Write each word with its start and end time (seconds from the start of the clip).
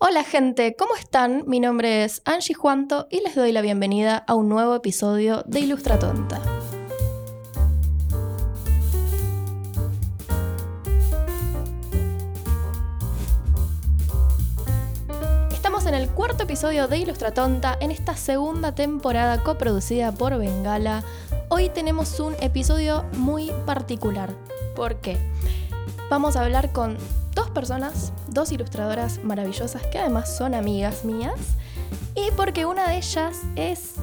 Hola 0.00 0.22
gente, 0.22 0.76
¿cómo 0.76 0.94
están? 0.94 1.42
Mi 1.48 1.58
nombre 1.58 2.04
es 2.04 2.22
Angie 2.24 2.54
Juanto 2.54 3.08
y 3.10 3.20
les 3.20 3.34
doy 3.34 3.50
la 3.50 3.62
bienvenida 3.62 4.16
a 4.16 4.36
un 4.36 4.48
nuevo 4.48 4.76
episodio 4.76 5.42
de 5.44 5.58
Ilustra 5.58 5.98
Tonta. 5.98 6.40
Estamos 15.50 15.84
en 15.86 15.94
el 15.94 16.08
cuarto 16.10 16.44
episodio 16.44 16.86
de 16.86 16.98
Ilustra 16.98 17.34
Tonta 17.34 17.76
en 17.80 17.90
esta 17.90 18.16
segunda 18.16 18.76
temporada 18.76 19.42
coproducida 19.42 20.12
por 20.12 20.38
Bengala. 20.38 21.02
Hoy 21.48 21.70
tenemos 21.70 22.20
un 22.20 22.36
episodio 22.40 23.04
muy 23.14 23.50
particular. 23.66 24.32
¿Por 24.76 25.00
qué? 25.00 25.18
Vamos 26.08 26.36
a 26.36 26.44
hablar 26.44 26.70
con 26.70 26.96
dos 27.38 27.50
personas, 27.50 28.12
dos 28.26 28.50
ilustradoras 28.50 29.22
maravillosas 29.22 29.86
que 29.86 29.98
además 30.00 30.36
son 30.36 30.54
amigas 30.54 31.04
mías. 31.04 31.38
Y 32.16 32.32
porque 32.32 32.66
una 32.66 32.88
de 32.88 32.96
ellas 32.96 33.42
es 33.54 33.94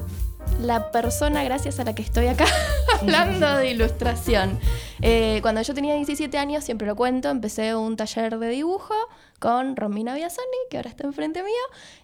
la 0.62 0.90
persona 0.90 1.44
gracias 1.44 1.78
a 1.78 1.84
la 1.84 1.94
que 1.94 2.00
estoy 2.00 2.28
acá 2.28 2.46
hablando 2.98 3.58
de 3.58 3.72
ilustración. 3.72 4.58
Eh, 5.02 5.40
cuando 5.42 5.60
yo 5.60 5.74
tenía 5.74 5.94
17 5.96 6.38
años, 6.38 6.64
siempre 6.64 6.86
lo 6.86 6.96
cuento, 6.96 7.28
empecé 7.28 7.76
un 7.76 7.94
taller 7.96 8.38
de 8.38 8.48
dibujo 8.48 8.94
con 9.38 9.76
Romina 9.76 10.14
Biasoni, 10.14 10.46
que 10.70 10.78
ahora 10.78 10.88
está 10.88 11.04
enfrente 11.04 11.42
mío, 11.42 11.52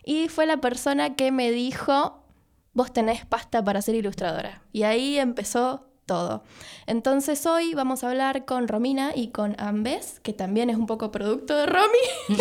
y 0.05 0.29
fue 0.29 0.45
la 0.45 0.59
persona 0.59 1.17
que 1.17 1.33
me 1.33 1.51
dijo, 1.51 2.27
vos 2.75 2.93
tenés 2.93 3.25
pasta 3.25 3.65
para 3.65 3.81
ser 3.81 3.95
ilustradora. 3.95 4.61
Y 4.71 4.83
ahí 4.83 5.19
empezó 5.19 5.92
todo. 6.07 6.43
Entonces 6.87 7.45
hoy 7.47 7.75
vamos 7.75 8.05
a 8.05 8.11
hablar 8.11 8.45
con 8.45 8.69
Romina 8.69 9.13
y 9.15 9.29
con 9.29 9.55
Ambes, 9.59 10.21
que 10.21 10.33
también 10.33 10.71
es 10.71 10.77
un 10.77 10.87
poco 10.87 11.11
producto 11.11 11.57
de 11.57 11.67
Romy, 11.67 12.29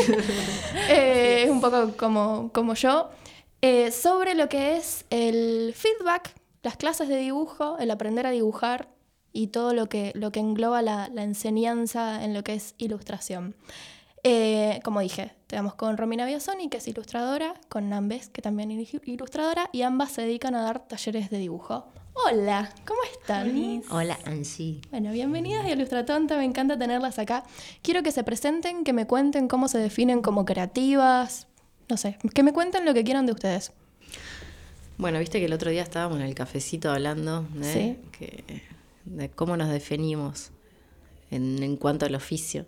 eh, 0.90 1.44
es 1.46 1.50
un 1.50 1.62
poco 1.62 1.94
como, 1.98 2.52
como 2.54 2.74
yo, 2.74 3.10
eh, 3.62 3.92
sobre 3.92 4.34
lo 4.34 4.50
que 4.50 4.78
es 4.78 5.06
el 5.09 5.73
feedback, 5.76 6.34
las 6.64 6.78
clases 6.78 7.08
de 7.08 7.18
dibujo, 7.18 7.78
el 7.78 7.92
aprender 7.92 8.26
a 8.26 8.31
dibujar 8.31 8.90
y 9.34 9.48
todo 9.48 9.73
lo 9.73 9.88
que, 9.88 10.12
lo 10.16 10.31
que 10.31 10.40
engloba 10.40 10.81
la, 10.81 11.06
enseñanza 11.16 12.23
en 12.23 12.34
lo 12.34 12.44
que 12.44 12.56
es 12.56 12.75
ilustración. 12.78 13.56
Eh, 14.23 14.80
como 14.84 15.00
dije, 15.00 15.34
tenemos 15.48 15.73
con 15.75 15.98
Romina 15.98 16.25
Biasoni, 16.25 16.70
que 16.70 16.78
es 16.78 16.88
ilustradora, 16.88 17.56
con 17.70 17.92
Ambes, 17.94 18.30
que 18.30 18.42
también 18.42 18.72
es 18.72 18.94
ilustradora, 19.06 19.70
y 19.72 19.81
ambas 19.84 20.12
se 20.12 20.22
dedican 20.23 20.53
a 20.56 20.62
dar 20.62 20.88
talleres 20.88 21.30
de 21.30 21.38
dibujo. 21.38 21.86
Hola, 22.14 22.73
¿cómo 22.86 23.00
están? 23.14 23.84
Hola, 23.90 24.20
Angie. 24.26 24.81
Bueno, 24.92 25.12
bienvenidas 25.12 25.66
a 25.66 25.72
Ilustra 25.72 26.06
Tonta, 26.06 26.38
me 26.38 26.44
encanta 26.44 26.78
tenerlas 26.78 27.20
acá. 27.20 27.44
Quiero 27.81 28.03
que 28.03 28.12
se 28.12 28.23
presenten, 28.23 28.84
que 28.84 28.94
me 28.94 29.08
cuenten 29.08 29.48
cómo 29.48 29.68
se 29.68 29.78
definen 29.78 30.22
como 30.22 30.45
creativas, 30.45 31.48
no 31.90 31.98
sé, 31.98 32.18
que 32.34 32.44
me 32.44 32.53
cuenten 32.53 32.86
lo 32.86 32.94
que 32.94 33.03
quieran 33.03 33.26
de 33.26 33.31
ustedes. 33.31 33.72
Bueno, 34.98 35.20
viste 35.20 35.40
que 35.40 35.45
el 35.45 35.53
otro 35.53 35.72
día 35.72 35.84
estábamos 35.84 36.20
en 36.20 36.26
el 36.26 36.36
cafecito 36.36 36.92
hablando 36.92 37.48
de, 37.53 37.98
de 39.06 39.30
cómo 39.30 39.56
nos 39.58 39.70
definimos 39.70 40.52
en, 41.31 41.64
en 41.64 41.78
cuanto 41.78 42.06
al 42.06 42.16
oficio. 42.16 42.66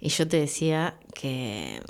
Y 0.00 0.10
yo 0.10 0.28
te 0.28 0.38
decía 0.38 0.94
que 1.14 1.80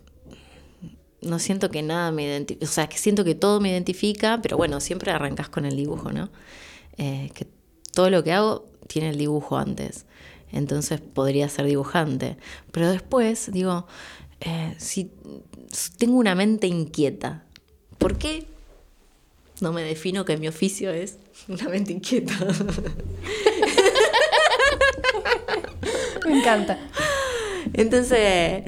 no 1.20 1.38
siento 1.38 1.70
que 1.70 1.82
nada 1.82 2.10
me 2.12 2.24
identifique, 2.24 2.64
o 2.64 2.68
sea, 2.68 2.86
que 2.86 2.96
siento 2.98 3.24
que 3.24 3.34
todo 3.34 3.60
me 3.60 3.70
identifica, 3.70 4.40
pero 4.40 4.56
bueno, 4.56 4.80
siempre 4.80 5.10
arrancas 5.10 5.48
con 5.48 5.66
el 5.66 5.76
dibujo, 5.76 6.12
¿no? 6.12 6.30
Eh, 6.98 7.30
que 7.34 7.46
todo 7.94 8.10
lo 8.10 8.22
que 8.22 8.32
hago 8.32 8.66
tiene 8.86 9.10
el 9.10 9.18
dibujo 9.18 9.56
antes, 9.56 10.04
entonces 10.52 11.00
podría 11.00 11.48
ser 11.48 11.66
dibujante, 11.66 12.36
pero 12.72 12.90
después 12.90 13.50
digo, 13.52 13.86
eh, 14.40 14.74
si 14.78 15.10
tengo 15.98 16.16
una 16.16 16.34
mente 16.34 16.66
inquieta, 16.66 17.44
¿por 17.98 18.18
qué 18.18 18.46
no 19.60 19.72
me 19.72 19.82
defino 19.82 20.24
que 20.24 20.36
mi 20.36 20.48
oficio 20.48 20.90
es 20.90 21.18
una 21.48 21.68
mente 21.68 21.92
inquieta? 21.92 22.34
me 26.26 26.38
encanta. 26.38 26.78
Entonces, 27.72 28.64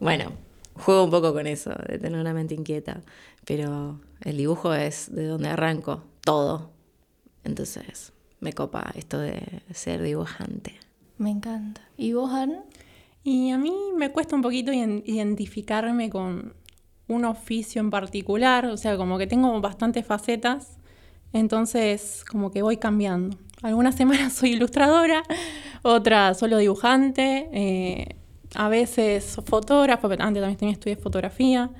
bueno, 0.00 0.32
juego 0.74 1.04
un 1.04 1.10
poco 1.10 1.32
con 1.32 1.46
eso, 1.46 1.70
de 1.88 1.98
tener 1.98 2.20
una 2.20 2.34
mente 2.34 2.54
inquieta, 2.54 3.02
pero 3.44 4.00
el 4.22 4.36
dibujo 4.36 4.74
es 4.74 5.14
de 5.14 5.26
donde 5.26 5.48
arranco 5.48 6.04
todo. 6.20 6.73
Entonces, 7.44 8.12
me 8.40 8.52
copa 8.52 8.92
esto 8.94 9.18
de 9.18 9.62
ser 9.72 10.02
dibujante. 10.02 10.74
Me 11.18 11.30
encanta. 11.30 11.80
¿Y 11.96 12.12
vos, 12.12 12.32
Anne? 12.32 12.60
Y 13.22 13.50
a 13.50 13.58
mí 13.58 13.74
me 13.96 14.10
cuesta 14.10 14.36
un 14.36 14.42
poquito 14.42 14.72
identificarme 14.72 16.10
con 16.10 16.54
un 17.08 17.24
oficio 17.24 17.80
en 17.80 17.90
particular, 17.90 18.66
o 18.66 18.76
sea, 18.76 18.96
como 18.96 19.18
que 19.18 19.26
tengo 19.26 19.60
bastantes 19.60 20.06
facetas, 20.06 20.78
entonces 21.32 22.24
como 22.30 22.50
que 22.50 22.62
voy 22.62 22.76
cambiando. 22.76 23.36
Algunas 23.62 23.94
semanas 23.94 24.32
soy 24.34 24.52
ilustradora, 24.52 25.22
otras 25.82 26.38
solo 26.38 26.58
dibujante, 26.58 27.48
eh, 27.52 28.16
a 28.54 28.68
veces 28.68 29.38
fotógrafo, 29.44 30.08
antes 30.18 30.42
también 30.42 30.72
estudié 30.72 30.96
fotografía. 30.96 31.70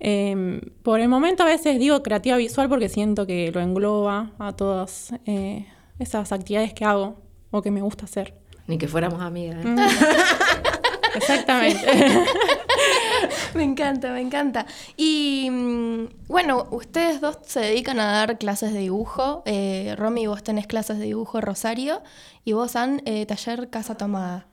Em, 0.00 0.60
por 0.82 1.00
el 1.00 1.08
momento 1.08 1.42
a 1.42 1.46
veces 1.46 1.78
digo 1.78 2.02
creativa 2.02 2.36
visual 2.36 2.68
porque 2.68 2.88
siento 2.88 3.26
que 3.26 3.50
lo 3.50 3.60
engloba 3.60 4.32
a 4.38 4.52
todas 4.52 5.12
eh, 5.26 5.66
esas 5.98 6.30
actividades 6.30 6.72
que 6.72 6.84
hago 6.84 7.20
o 7.50 7.62
que 7.62 7.70
me 7.70 7.82
gusta 7.82 8.04
hacer. 8.04 8.34
Ni 8.66 8.78
que 8.78 8.86
fuéramos 8.86 9.20
amigas. 9.20 9.64
¿eh? 9.64 9.74
Exactamente. 11.14 11.80
me 13.54 13.64
encanta, 13.64 14.12
me 14.12 14.20
encanta. 14.20 14.66
Y 14.96 15.48
mm, 15.50 16.28
bueno, 16.28 16.68
ustedes 16.70 17.20
dos 17.20 17.38
se 17.44 17.60
dedican 17.60 17.98
a 17.98 18.12
dar 18.12 18.38
clases 18.38 18.72
de 18.72 18.80
dibujo. 18.80 19.42
Eh, 19.46 19.94
Romy, 19.96 20.26
vos 20.26 20.44
tenés 20.44 20.66
clases 20.66 20.98
de 20.98 21.06
dibujo 21.06 21.40
Rosario 21.40 22.02
y 22.44 22.52
vos, 22.52 22.76
han 22.76 23.02
taller 23.26 23.70
Casa 23.70 23.96
Tomada. 23.96 24.46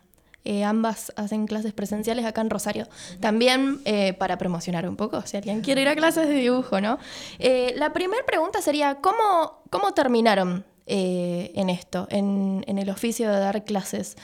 Eh, 0.45 0.63
ambas 0.63 1.11
hacen 1.15 1.47
clases 1.47 1.73
presenciales 1.73 2.23
acá 2.23 2.41
en 2.41 2.51
Rosario. 2.51 2.87
También 3.19 3.81
eh, 3.83 4.13
para 4.13 4.37
promocionar 4.37 4.87
un 4.87 4.95
poco, 4.95 5.23
si 5.25 5.37
alguien 5.37 5.61
quiere 5.61 5.81
ir 5.81 5.87
a 5.87 5.95
clases 5.95 6.27
de 6.27 6.35
dibujo, 6.35 6.79
¿no? 6.79 6.99
Eh, 7.39 7.73
la 7.77 7.93
primera 7.93 8.23
pregunta 8.27 8.61
sería, 8.61 8.95
¿cómo, 9.01 9.63
cómo 9.71 9.93
terminaron 9.93 10.63
en 10.87 11.71
esto, 11.71 12.05
en, 12.11 12.63
en, 12.67 12.77
el 12.77 12.91
oficio 12.91 13.31
de 13.31 13.39
dar 13.39 13.65
clases? 13.65 14.17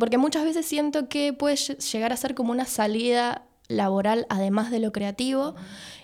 porque 0.00 0.16
muchas 0.16 0.42
veces 0.42 0.64
siento 0.64 1.06
que 1.06 1.34
puede 1.34 1.56
llegar 1.56 2.14
a 2.14 2.16
ser 2.16 2.34
como 2.34 2.50
una 2.50 2.64
salida 2.64 3.42
laboral 3.68 4.24
además 4.30 4.70
de 4.70 4.78
lo 4.78 4.90
creativo. 4.90 5.54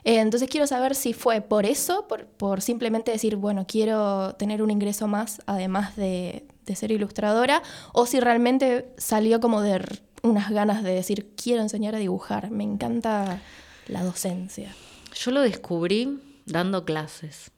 entonces 0.05 0.51
quiero 0.51 0.67
saber 0.67 0.95
si 0.95 1.15
fue 1.15 1.41
por 1.41 1.65
eso, 1.65 2.07
por, 2.07 2.27
por, 2.27 2.61
simplemente 2.61 3.13
decir, 3.13 3.37
bueno, 3.37 3.65
quiero 3.67 4.35
tener 4.35 4.63
un 4.63 4.71
ingreso 4.71 5.09
más 5.09 5.41
además 5.47 5.97
de, 5.97 6.45
de 6.65 6.77
ser 6.77 6.93
ilustradora 6.93 7.63
o 7.93 8.07
si 8.07 8.21
realmente 8.21 8.93
salió 8.97 9.41
como 9.41 9.61
de 9.61 9.85
unas 10.23 10.51
ganas 10.51 10.83
de 10.83 10.95
decir, 10.95 11.33
quiero 11.37 11.63
enseñar 11.63 11.95
a 11.95 11.99
dibujar, 11.99 12.51
me 12.51 12.65
encanta 12.65 13.41
la 13.87 14.03
docencia. 14.03 14.75
Yo 15.15 15.31
lo 15.31 15.43
descubrí 15.43 16.19
dando 16.47 16.85
clases, 16.85 17.51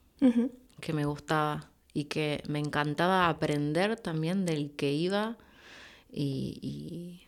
que 0.79 0.93
me 0.93 1.05
gustaba 1.05 1.69
y 1.93 2.05
que 2.05 2.43
me 2.47 2.59
encantaba 2.59 3.27
aprender 3.27 3.99
también 3.99 4.45
del 4.45 4.71
que 4.71 4.93
iba 4.93 5.37
y, 6.11 7.21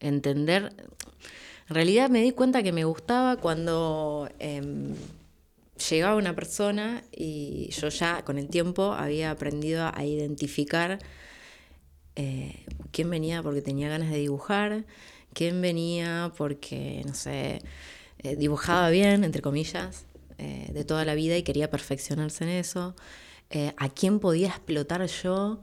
entender. 0.00 0.72
En 1.68 1.74
realidad 1.74 2.10
me 2.10 2.22
di 2.22 2.32
cuenta 2.32 2.62
que 2.62 2.72
me 2.72 2.84
gustaba 2.84 3.36
cuando 3.36 4.28
em, 4.38 4.75
llegaba 5.88 6.16
una 6.16 6.34
persona 6.34 7.04
y 7.12 7.70
yo 7.70 7.88
ya 7.88 8.24
con 8.24 8.38
el 8.38 8.48
tiempo 8.48 8.92
había 8.92 9.30
aprendido 9.30 9.90
a 9.92 10.04
identificar 10.04 10.98
eh, 12.16 12.64
quién 12.92 13.10
venía 13.10 13.42
porque 13.42 13.62
tenía 13.62 13.88
ganas 13.88 14.10
de 14.10 14.18
dibujar, 14.18 14.86
quién 15.34 15.60
venía 15.60 16.32
porque, 16.36 17.02
no 17.06 17.14
sé, 17.14 17.60
eh, 18.18 18.36
dibujaba 18.36 18.88
bien, 18.90 19.22
entre 19.22 19.42
comillas, 19.42 20.06
eh, 20.38 20.70
de 20.72 20.84
toda 20.84 21.04
la 21.04 21.14
vida 21.14 21.36
y 21.36 21.42
quería 21.42 21.70
perfeccionarse 21.70 22.44
en 22.44 22.50
eso, 22.50 22.94
a 23.76 23.88
quién 23.90 24.18
podía 24.18 24.48
explotar 24.48 25.06
yo 25.06 25.60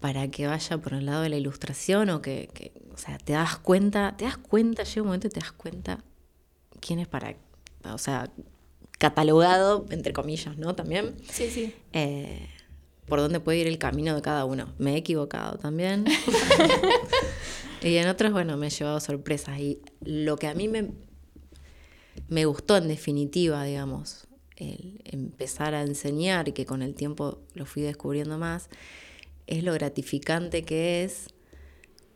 para 0.00 0.28
que 0.28 0.46
vaya 0.46 0.78
por 0.78 0.94
el 0.94 1.04
lado 1.04 1.22
de 1.22 1.28
la 1.28 1.36
ilustración 1.36 2.08
o 2.08 2.22
que, 2.22 2.48
que, 2.54 2.72
o 2.94 2.96
sea, 2.96 3.18
te 3.18 3.34
das 3.34 3.58
cuenta, 3.58 4.16
te 4.16 4.24
das 4.24 4.38
cuenta, 4.38 4.84
llega 4.84 5.02
un 5.02 5.08
momento 5.08 5.26
y 5.26 5.30
te 5.30 5.40
das 5.40 5.52
cuenta 5.52 6.02
quién 6.80 6.98
es 6.98 7.08
para, 7.08 7.36
o 7.84 7.98
sea, 7.98 8.30
catalogado, 9.00 9.86
entre 9.90 10.12
comillas, 10.12 10.58
¿no? 10.58 10.74
También. 10.76 11.16
Sí, 11.32 11.50
sí. 11.50 11.74
Eh, 11.94 12.46
por 13.06 13.18
dónde 13.18 13.40
puede 13.40 13.58
ir 13.58 13.66
el 13.66 13.78
camino 13.78 14.14
de 14.14 14.20
cada 14.20 14.44
uno. 14.44 14.74
Me 14.78 14.92
he 14.92 14.96
equivocado 14.98 15.58
también. 15.58 16.04
y 17.82 17.96
en 17.96 18.08
otros, 18.08 18.30
bueno, 18.30 18.58
me 18.58 18.66
he 18.66 18.70
llevado 18.70 19.00
sorpresas. 19.00 19.58
Y 19.58 19.80
lo 20.04 20.36
que 20.36 20.48
a 20.48 20.54
mí 20.54 20.68
me, 20.68 20.92
me 22.28 22.44
gustó 22.44 22.76
en 22.76 22.88
definitiva, 22.88 23.64
digamos, 23.64 24.28
el 24.56 25.00
empezar 25.06 25.74
a 25.74 25.80
enseñar 25.80 26.48
y 26.48 26.52
que 26.52 26.66
con 26.66 26.82
el 26.82 26.94
tiempo 26.94 27.40
lo 27.54 27.64
fui 27.64 27.80
descubriendo 27.80 28.36
más, 28.36 28.68
es 29.46 29.64
lo 29.64 29.72
gratificante 29.72 30.62
que 30.62 31.04
es 31.04 31.30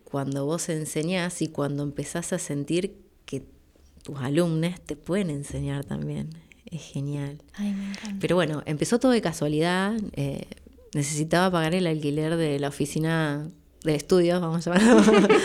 cuando 0.05 0.45
vos 0.45 0.69
enseñás 0.69 1.41
y 1.41 1.49
cuando 1.49 1.83
empezás 1.83 2.35
a 2.35 2.39
sentir 2.39 2.95
que 3.25 3.43
tus 4.03 4.19
alumnos 4.19 4.83
te 4.83 4.97
pueden 4.97 5.31
enseñar 5.31 5.87
también. 5.87 6.44
Es 6.75 6.83
genial. 6.83 7.41
Ay, 7.55 7.73
me 7.73 7.91
encanta. 7.91 8.17
Pero 8.21 8.35
bueno, 8.35 8.63
empezó 8.67 8.99
todo 8.99 9.13
de 9.13 9.23
casualidad. 9.23 9.95
eh, 10.15 10.47
necesitaba 10.93 11.51
pagar 11.51 11.75
el 11.75 11.87
alquiler 11.87 12.37
de 12.37 12.59
la 12.59 12.69
oficina 12.69 13.49
del 13.85 13.95
estudio, 13.95 14.41
vamos 14.41 14.67
a 14.67 14.77
llamarlo. 14.77 15.29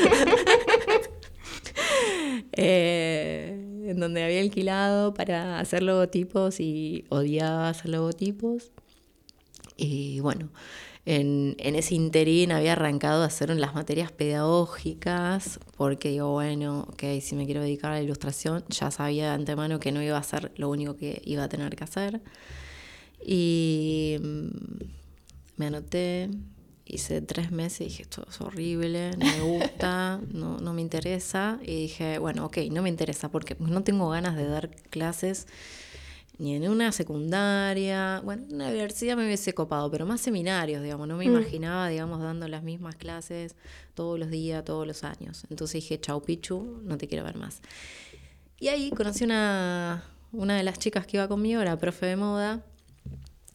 Eh, 2.61 3.85
en 3.85 3.99
donde 4.01 4.21
había 4.21 4.41
alquilado 4.41 5.13
para 5.13 5.59
hacer 5.59 5.81
logotipos 5.81 6.59
y 6.59 7.05
odiaba 7.07 7.69
hacer 7.69 7.91
logotipos. 7.91 8.71
Y 9.77 10.19
bueno, 10.19 10.49
en, 11.09 11.55
en 11.57 11.75
ese 11.75 11.95
interín 11.95 12.51
había 12.51 12.73
arrancado 12.73 13.23
a 13.23 13.25
hacer 13.25 13.49
las 13.49 13.73
materias 13.73 14.11
pedagógicas, 14.11 15.59
porque 15.75 16.09
digo, 16.09 16.33
bueno, 16.33 16.85
ok, 16.87 17.19
si 17.19 17.35
me 17.35 17.45
quiero 17.45 17.61
dedicar 17.63 17.91
a 17.91 17.95
la 17.95 18.03
ilustración, 18.03 18.63
ya 18.69 18.91
sabía 18.91 19.29
de 19.29 19.31
antemano 19.31 19.79
que 19.79 19.91
no 19.91 20.03
iba 20.03 20.19
a 20.19 20.21
ser 20.21 20.51
lo 20.57 20.69
único 20.69 20.95
que 20.97 21.19
iba 21.25 21.43
a 21.43 21.49
tener 21.49 21.75
que 21.75 21.83
hacer. 21.83 22.21
Y 23.25 24.17
mm, 24.21 24.47
me 25.57 25.65
anoté, 25.65 26.29
hice 26.85 27.21
tres 27.21 27.51
meses 27.51 27.81
y 27.81 27.83
dije, 27.85 28.03
esto 28.03 28.23
es 28.29 28.39
horrible, 28.39 29.09
no 29.17 29.25
me 29.25 29.41
gusta, 29.41 30.21
no, 30.31 30.59
no 30.59 30.73
me 30.73 30.81
interesa. 30.81 31.57
Y 31.63 31.87
dije, 31.87 32.19
bueno, 32.19 32.45
ok, 32.45 32.57
no 32.69 32.83
me 32.83 32.89
interesa 32.89 33.29
porque 33.29 33.55
no 33.57 33.81
tengo 33.81 34.09
ganas 34.09 34.35
de 34.35 34.47
dar 34.47 34.69
clases 34.91 35.47
ni 36.39 36.55
en 36.55 36.67
una 36.69 36.91
secundaria, 36.91 38.21
bueno, 38.23 38.43
en 38.49 38.55
una 38.55 38.67
universidad 38.69 39.15
me 39.17 39.25
hubiese 39.25 39.53
copado, 39.53 39.91
pero 39.91 40.05
más 40.05 40.21
seminarios, 40.21 40.81
digamos, 40.81 41.07
no 41.07 41.17
me 41.17 41.25
imaginaba, 41.25 41.89
digamos, 41.89 42.21
dando 42.21 42.47
las 42.47 42.63
mismas 42.63 42.95
clases 42.95 43.55
todos 43.93 44.17
los 44.17 44.29
días, 44.29 44.63
todos 44.63 44.87
los 44.87 45.03
años. 45.03 45.43
Entonces 45.49 45.75
dije, 45.83 45.99
chau 45.99 46.21
Pichu, 46.21 46.81
no 46.83 46.97
te 46.97 47.07
quiero 47.07 47.25
ver 47.25 47.35
más. 47.35 47.61
Y 48.57 48.69
ahí 48.69 48.89
conocí 48.89 49.25
una, 49.25 50.03
una 50.31 50.55
de 50.57 50.63
las 50.63 50.79
chicas 50.79 51.05
que 51.05 51.17
iba 51.17 51.27
conmigo, 51.27 51.61
era 51.61 51.77
profe 51.77 52.05
de 52.05 52.15
moda, 52.15 52.63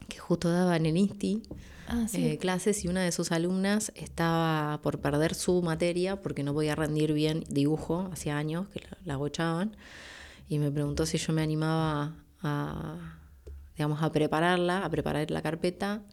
que 0.07 0.19
justo 0.19 0.49
daba 0.51 0.75
en 0.77 0.85
el 0.85 0.95
INSTI 0.97 1.41
Ah, 1.87 2.07
sí. 2.07 2.25
eh, 2.25 2.37
clases 2.39 2.83
y 2.83 2.87
una 2.87 3.03
de 3.03 3.11
sus 3.11 3.31
alumnas 3.31 3.91
estaba 3.95 4.79
por 4.81 4.99
perder 4.99 5.35
su 5.35 5.61
materia 5.61 6.19
porque 6.21 6.43
no 6.43 6.51
podía 6.53 6.73
rendir 6.75 7.13
bien 7.13 7.43
dibujo, 7.49 8.09
hacía 8.11 8.37
años 8.37 8.67
que 8.69 8.79
la, 8.81 8.97
la 9.05 9.17
bochaban, 9.17 9.75
y 10.49 10.57
me 10.59 10.71
preguntó 10.71 11.05
si 11.05 11.17
yo 11.19 11.31
me 11.33 11.41
animaba 11.43 12.15
a, 12.45 13.19
digamos, 13.75 14.01
a 14.01 14.11
prepararla, 14.11 14.85
a 14.85 14.89
preparar 14.89 15.29
la 15.31 15.41
carpeta. 15.41 16.03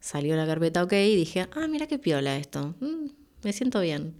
Salió 0.00 0.36
la 0.36 0.46
carpeta 0.46 0.82
ok 0.82 0.92
y 0.92 1.16
dije, 1.16 1.48
ah, 1.52 1.66
mira 1.68 1.86
qué 1.86 1.98
piola 1.98 2.36
esto, 2.36 2.74
mm, 2.80 3.10
me 3.42 3.52
siento 3.52 3.80
bien. 3.80 4.14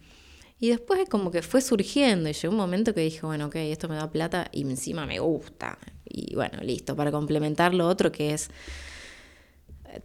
Y 0.59 0.69
después 0.69 1.01
es 1.01 1.09
como 1.09 1.31
que 1.31 1.41
fue 1.41 1.63
surgiendo 1.63 2.29
y 2.29 2.35
llegó 2.35 2.53
un 2.53 2.59
momento 2.59 2.93
que 2.93 3.01
dije, 3.01 3.25
bueno, 3.25 3.47
ok, 3.47 3.57
esto 3.57 3.89
me 3.89 3.95
da 3.95 4.11
plata 4.11 4.49
y 4.53 4.61
encima 4.61 5.07
me 5.07 5.19
gusta. 5.19 5.79
Y 6.05 6.35
bueno, 6.35 6.59
listo, 6.63 6.95
para 6.95 7.11
complementar 7.11 7.73
lo 7.73 7.89
otro 7.89 8.13
que 8.13 8.35
es 8.35 8.51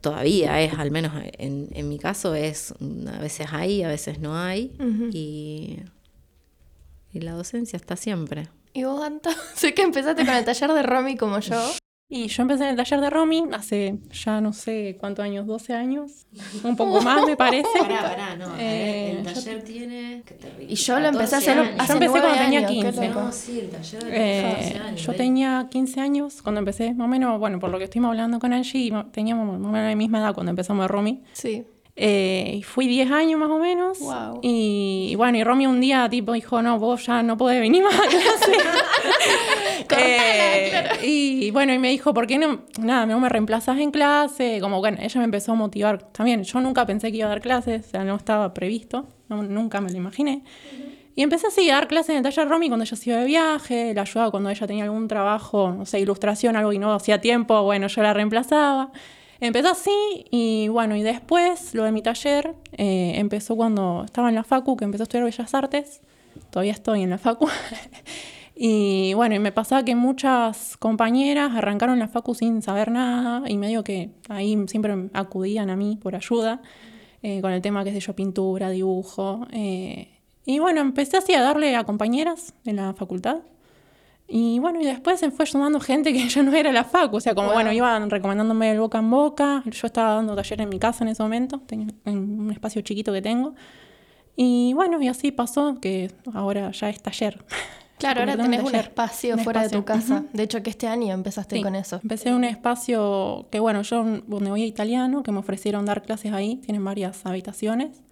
todavía 0.01 0.61
es, 0.61 0.73
al 0.73 0.91
menos 0.91 1.13
en, 1.37 1.69
en 1.71 1.89
mi 1.89 1.99
caso, 1.99 2.35
es 2.35 2.73
mm, 2.79 3.07
a 3.07 3.19
veces 3.19 3.47
hay, 3.51 3.83
a 3.83 3.87
veces 3.87 4.19
no 4.19 4.37
hay. 4.37 4.75
y, 5.11 5.79
y 7.11 7.19
la 7.19 7.33
docencia 7.33 7.77
está 7.77 7.95
siempre. 7.95 8.49
¿Y 8.75 8.83
vos, 8.83 9.01
Anto? 9.03 9.29
sé 9.55 9.73
que 9.73 9.81
empezaste 9.81 10.25
con 10.25 10.35
el 10.35 10.45
taller 10.45 10.71
de 10.73 10.83
Romy 10.83 11.15
como 11.17 11.39
yo. 11.39 11.57
Y 12.07 12.27
yo 12.27 12.43
empecé 12.43 12.65
en 12.65 12.69
el 12.69 12.75
taller 12.75 13.01
de 13.01 13.09
Romy 13.09 13.45
hace 13.51 13.97
ya 14.11 14.39
no 14.39 14.53
sé 14.53 14.95
cuántos 14.99 15.25
años, 15.25 15.47
12 15.47 15.73
años, 15.73 16.27
un 16.63 16.75
poco 16.75 17.01
más 17.01 17.25
me 17.25 17.35
parece. 17.35 17.67
no. 18.37 18.55
Eh, 18.59 19.15
el 19.17 19.25
yo- 19.25 19.33
taller 19.33 19.63
tiene. 19.63 20.23
Y 20.69 20.75
yo 20.75 20.99
lo 20.99 21.07
empecé 21.07 21.33
a 21.33 21.37
hacer 21.39 21.57
años. 21.57 21.73
hace 21.79 21.87
Yo 21.87 21.93
empecé 21.95 22.11
cuando 22.11 22.37
tenía 22.37 22.59
años, 22.59 22.71
qué 22.71 22.77
15. 22.91 23.07
loco. 23.07 23.21
No, 23.21 23.31
sí, 23.31 23.59
el 23.59 23.69
taller 23.71 24.03
de 24.03 24.11
Eh, 24.39 24.43
14 24.43 24.77
años, 24.77 25.01
yo 25.01 25.07
¿ves? 25.13 25.17
tenía 25.17 25.67
15 25.71 25.99
años 25.99 26.41
cuando 26.43 26.59
empecé, 26.59 26.93
más 26.93 27.05
o 27.05 27.07
menos, 27.07 27.39
bueno, 27.39 27.59
por 27.59 27.71
lo 27.71 27.79
que 27.79 27.85
estuvimos 27.85 28.09
hablando 28.09 28.37
con 28.39 28.53
Angie, 28.53 28.91
mo- 28.91 29.07
teníamos 29.07 29.47
más 29.59 29.67
o 29.67 29.71
menos 29.71 29.89
la 29.89 29.95
misma 29.95 30.19
edad 30.19 30.35
cuando 30.35 30.51
empezamos 30.51 30.83
de 30.83 30.87
Romy. 30.89 31.23
Sí. 31.33 31.65
Eh, 31.97 32.55
y 32.57 32.63
fui 32.63 32.87
10 32.87 33.09
años 33.11 33.39
más 33.39 33.49
o 33.49 33.57
menos. 33.57 33.99
Wow. 33.99 34.39
Y, 34.41 35.07
y 35.11 35.15
bueno, 35.15 35.37
y 35.37 35.43
Romy 35.43 35.65
un 35.65 35.79
día 35.79 36.09
tipo 36.09 36.33
dijo, 36.33 36.61
no, 36.61 36.77
vos 36.77 37.05
ya 37.05 37.23
no 37.23 37.37
podés 37.37 37.61
venir 37.61 37.83
más 37.83 37.93
a 37.97 38.07
clase. 38.07 38.51
Eh, 39.97 40.83
Y 41.03 41.51
bueno, 41.51 41.73
y 41.73 41.77
me 41.79 41.89
dijo, 41.89 42.13
¿por 42.13 42.25
qué 42.27 42.37
no, 42.37 42.61
nada, 42.79 43.05
no 43.05 43.19
me 43.19 43.29
reemplazás 43.29 43.77
en 43.79 43.91
clase? 43.91 44.57
Como 44.61 44.79
bueno, 44.79 44.97
ella 44.99 45.19
me 45.19 45.25
empezó 45.25 45.51
a 45.51 45.55
motivar 45.55 46.01
también. 46.11 46.43
Yo 46.43 46.59
nunca 46.59 46.85
pensé 46.85 47.11
que 47.11 47.17
iba 47.17 47.27
a 47.27 47.29
dar 47.29 47.41
clases, 47.41 47.85
o 47.87 47.89
sea, 47.91 48.03
no 48.03 48.15
estaba 48.15 48.53
previsto, 48.53 49.07
no- 49.29 49.43
nunca 49.43 49.79
me 49.81 49.91
lo 49.91 49.97
imaginé. 49.97 50.43
Y 51.15 51.21
empecé 51.23 51.47
así 51.47 51.69
a 51.69 51.75
dar 51.75 51.87
clases 51.87 52.09
en 52.11 52.17
el 52.17 52.23
taller 52.23 52.49
Romy 52.49 52.67
cuando 52.67 52.83
ella 52.83 52.97
se 52.97 53.09
iba 53.09 53.19
de 53.19 53.25
viaje, 53.25 53.93
la 53.93 54.01
ayudaba 54.01 54.31
cuando 54.31 54.49
ella 54.49 54.67
tenía 54.67 54.83
algún 54.83 55.07
trabajo, 55.07 55.71
no 55.71 55.85
sé, 55.85 55.99
ilustración, 55.99 56.55
algo 56.57 56.71
que 56.71 56.79
no 56.79 56.93
hacía 56.93 57.21
tiempo, 57.21 57.61
bueno, 57.63 57.87
yo 57.87 58.01
la 58.01 58.13
reemplazaba. 58.13 58.91
Empezó 59.39 59.69
así 59.69 60.25
y 60.31 60.67
bueno, 60.69 60.95
y 60.95 61.03
después 61.03 61.73
lo 61.73 61.83
de 61.83 61.91
mi 61.91 62.01
taller 62.01 62.55
eh, 62.73 63.13
empezó 63.15 63.55
cuando 63.55 64.03
estaba 64.05 64.29
en 64.29 64.35
la 64.35 64.43
Facu, 64.43 64.77
que 64.77 64.85
empezó 64.85 65.03
a 65.03 65.05
estudiar 65.05 65.25
Bellas 65.25 65.53
Artes. 65.53 66.01
Todavía 66.49 66.71
estoy 66.71 67.03
en 67.03 67.09
la 67.09 67.17
Facu. 67.17 67.47
y 68.55 69.13
bueno, 69.13 69.35
y 69.35 69.39
me 69.39 69.51
pasaba 69.51 69.83
que 69.83 69.95
muchas 69.95 70.77
compañeras 70.77 71.51
arrancaron 71.53 71.99
la 71.99 72.07
Facu 72.07 72.33
sin 72.33 72.61
saber 72.61 72.91
nada 72.91 73.49
y 73.49 73.57
medio 73.57 73.83
que 73.83 74.11
ahí 74.29 74.57
siempre 74.67 75.09
acudían 75.13 75.69
a 75.69 75.75
mí 75.75 75.97
por 76.01 76.15
ayuda 76.15 76.61
eh, 77.21 77.41
con 77.41 77.51
el 77.51 77.61
tema, 77.61 77.83
qué 77.83 77.91
sé 77.91 77.99
yo, 77.99 78.15
pintura, 78.15 78.69
dibujo. 78.69 79.47
eh, 79.51 80.11
y 80.45 80.59
bueno, 80.59 80.79
empecé 80.79 81.17
así 81.17 81.33
a 81.33 81.41
darle 81.41 81.75
a 81.75 81.83
compañeras 81.85 82.53
de 82.63 82.73
la 82.73 82.93
facultad. 82.93 83.39
Y 84.27 84.57
bueno, 84.59 84.81
y 84.81 84.85
después 84.85 85.19
se 85.19 85.29
fue 85.31 85.45
sumando 85.45 85.79
gente 85.79 86.11
que 86.11 86.27
ya 86.29 86.41
no 86.43 86.53
era 86.53 86.71
la 86.71 86.83
facu, 86.83 87.17
o 87.17 87.19
sea, 87.21 87.35
como 87.35 87.47
Wow. 87.47 87.55
bueno, 87.55 87.71
iban 87.71 88.09
recomendándome 88.09 88.71
el 88.71 88.79
boca 88.79 88.97
en 88.99 89.09
boca. 89.09 89.63
Yo 89.65 89.87
estaba 89.87 90.15
dando 90.15 90.35
taller 90.35 90.61
en 90.61 90.69
mi 90.69 90.79
casa 90.79 91.03
en 91.03 91.09
ese 91.09 91.21
momento, 91.23 91.61
en 91.69 91.93
un 92.05 92.51
espacio 92.51 92.81
chiquito 92.81 93.13
que 93.13 93.21
tengo. 93.21 93.53
Y 94.35 94.73
bueno, 94.73 95.01
y 95.01 95.07
así 95.07 95.31
pasó 95.31 95.79
que 95.79 96.11
ahora 96.33 96.71
ya 96.71 96.89
es 96.89 97.01
taller. 97.01 97.43
Claro, 97.97 98.19
ahora 98.19 98.35
tenés 98.35 98.59
un 98.59 98.65
taller. 98.73 98.87
espacio 98.87 99.35
Un 99.35 99.39
fuera 99.45 99.61
de 99.63 99.69
tu 99.69 99.77
espacio, 99.77 100.15
casa. 100.17 100.25
De 100.33 100.43
hecho, 100.43 100.61
que 100.61 100.69
este 100.69 100.85
año 100.85 101.13
empezaste 101.13 101.55
Sí, 101.55 101.61
con 101.63 101.75
eso. 101.75 102.01
Empecé 102.03 102.33
un 102.33 102.43
espacio 102.43 103.47
que, 103.51 103.61
bueno, 103.61 103.83
yo 103.83 104.03
donde 104.27 104.49
voy 104.49 104.63
a 104.63 104.65
italiano, 104.65 105.23
que 105.23 105.31
me 105.31 105.39
ofrecieron 105.39 105.85
dar 105.85 106.01
clases 106.01 106.33
ahí, 106.33 106.57
tienen 106.57 106.83
varias 106.83 107.25
habitaciones. 107.25 108.03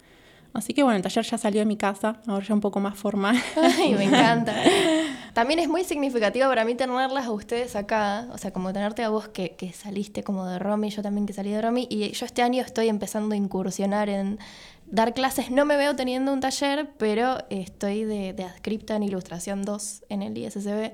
Así 0.54 0.72
que 0.72 0.84
bueno, 0.84 0.96
el 0.96 1.02
taller 1.02 1.24
ya 1.24 1.36
salió 1.36 1.60
de 1.60 1.66
mi 1.66 1.76
casa, 1.76 2.20
ahora 2.28 2.46
ya 2.46 2.54
un 2.54 2.60
poco 2.60 2.78
más 2.78 2.96
formal. 2.96 3.36
Ay, 3.56 3.94
me 3.94 4.04
encanta. 4.04 4.54
También 5.34 5.58
es 5.58 5.68
muy 5.68 5.82
significativo 5.82 6.46
para 6.46 6.64
mí 6.64 6.76
tenerlas 6.76 7.26
a 7.26 7.32
ustedes 7.32 7.74
acá, 7.74 8.28
o 8.32 8.38
sea, 8.38 8.52
como 8.52 8.72
tenerte 8.72 9.02
a 9.02 9.08
vos 9.08 9.26
que, 9.26 9.56
que 9.56 9.72
saliste 9.72 10.22
como 10.22 10.46
de 10.46 10.60
Romy, 10.60 10.90
yo 10.90 11.02
también 11.02 11.26
que 11.26 11.32
salí 11.32 11.50
de 11.50 11.60
Romy, 11.60 11.88
y 11.90 12.08
yo 12.12 12.24
este 12.24 12.42
año 12.42 12.62
estoy 12.62 12.88
empezando 12.88 13.34
a 13.34 13.36
incursionar 13.36 14.08
en 14.08 14.38
dar 14.86 15.12
clases, 15.12 15.50
no 15.50 15.64
me 15.64 15.76
veo 15.76 15.96
teniendo 15.96 16.32
un 16.32 16.38
taller, 16.38 16.88
pero 16.98 17.38
estoy 17.50 18.04
de, 18.04 18.32
de 18.32 18.44
adscripta 18.44 18.94
en 18.94 19.02
Ilustración 19.02 19.62
2 19.62 20.04
en 20.08 20.22
el 20.22 20.38
ISSB, 20.38 20.92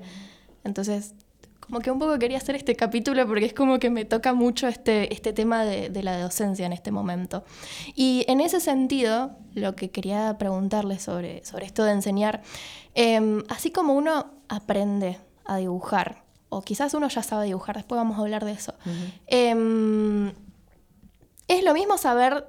entonces 0.63 1.13
como 1.71 1.81
que 1.81 1.89
un 1.89 1.99
poco 1.99 2.19
quería 2.19 2.37
hacer 2.37 2.55
este 2.57 2.75
capítulo 2.75 3.25
porque 3.25 3.45
es 3.45 3.53
como 3.53 3.79
que 3.79 3.89
me 3.89 4.03
toca 4.03 4.33
mucho 4.33 4.67
este, 4.67 5.13
este 5.13 5.31
tema 5.31 5.63
de, 5.63 5.89
de 5.89 6.03
la 6.03 6.21
docencia 6.21 6.65
en 6.65 6.73
este 6.73 6.91
momento. 6.91 7.45
Y 7.95 8.25
en 8.27 8.41
ese 8.41 8.59
sentido, 8.59 9.37
lo 9.53 9.73
que 9.73 9.89
quería 9.89 10.37
preguntarles 10.37 11.01
sobre, 11.01 11.45
sobre 11.45 11.65
esto 11.65 11.85
de 11.85 11.93
enseñar, 11.93 12.41
em, 12.93 13.43
así 13.47 13.71
como 13.71 13.93
uno 13.93 14.33
aprende 14.49 15.17
a 15.45 15.55
dibujar, 15.55 16.25
o 16.49 16.61
quizás 16.61 16.93
uno 16.93 17.07
ya 17.07 17.23
sabe 17.23 17.45
dibujar, 17.45 17.77
después 17.77 17.95
vamos 17.95 18.17
a 18.17 18.21
hablar 18.21 18.43
de 18.43 18.51
eso, 18.51 18.73
em, 19.27 20.33
¿es 21.47 21.63
lo 21.63 21.73
mismo 21.73 21.97
saber 21.97 22.47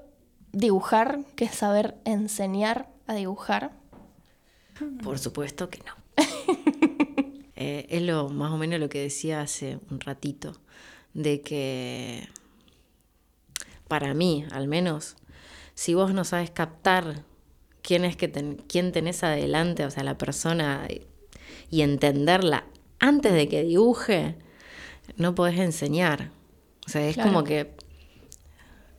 dibujar 0.50 1.20
que 1.36 1.46
saber 1.46 1.96
enseñar 2.04 2.88
a 3.06 3.14
dibujar? 3.14 3.70
Por 5.04 5.20
supuesto 5.20 5.70
que 5.70 5.78
no. 5.78 6.01
Eh, 7.64 7.86
es 7.90 8.02
lo 8.02 8.28
más 8.28 8.50
o 8.50 8.56
menos 8.56 8.80
lo 8.80 8.88
que 8.88 9.00
decía 9.00 9.40
hace 9.40 9.78
un 9.90 10.00
ratito, 10.00 10.52
de 11.14 11.42
que 11.42 12.26
para 13.88 14.14
mí, 14.14 14.44
al 14.50 14.66
menos, 14.68 15.16
si 15.74 15.94
vos 15.94 16.12
no 16.12 16.24
sabes 16.24 16.50
captar 16.50 17.22
quién 17.82 18.04
es 18.04 18.16
que 18.16 18.26
ten- 18.28 18.62
quién 18.68 18.90
tenés 18.90 19.22
adelante, 19.22 19.84
o 19.84 19.90
sea, 19.90 20.02
la 20.02 20.18
persona, 20.18 20.86
y- 21.70 21.82
entenderla 21.82 22.64
antes 22.98 23.32
de 23.32 23.48
que 23.48 23.62
dibuje, 23.62 24.34
no 25.16 25.34
podés 25.34 25.58
enseñar. 25.58 26.30
O 26.86 26.90
sea, 26.90 27.06
es 27.08 27.14
Claro. 27.14 27.30
como 27.30 27.44
que 27.44 27.74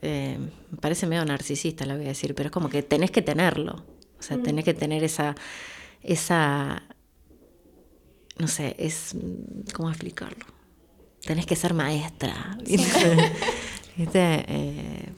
eh, 0.02 0.38
me 0.70 0.78
parece 0.78 1.06
medio 1.06 1.24
narcisista 1.24 1.86
lo 1.86 1.92
que 1.94 1.98
voy 1.98 2.06
a 2.06 2.08
decir, 2.08 2.34
pero 2.34 2.48
es 2.48 2.52
como 2.52 2.68
que 2.68 2.82
tenés 2.82 3.10
que 3.10 3.22
tenerlo. 3.22 3.84
O 4.18 4.22
sea, 4.22 4.36
tenés 4.42 4.64
que 4.64 4.74
tener 4.74 5.02
esa, 5.04 5.34
esa, 6.02 6.82
no 8.38 8.48
sé, 8.48 8.74
es, 8.78 9.14
¿cómo 9.72 9.90
explicarlo? 9.90 10.44
Tenés 11.24 11.46
que 11.46 11.56
ser 11.56 11.74
maestra. 11.74 12.58
¿viste? 12.64 13.32
¿Viste? 13.96 14.44
Eh, 14.48 15.12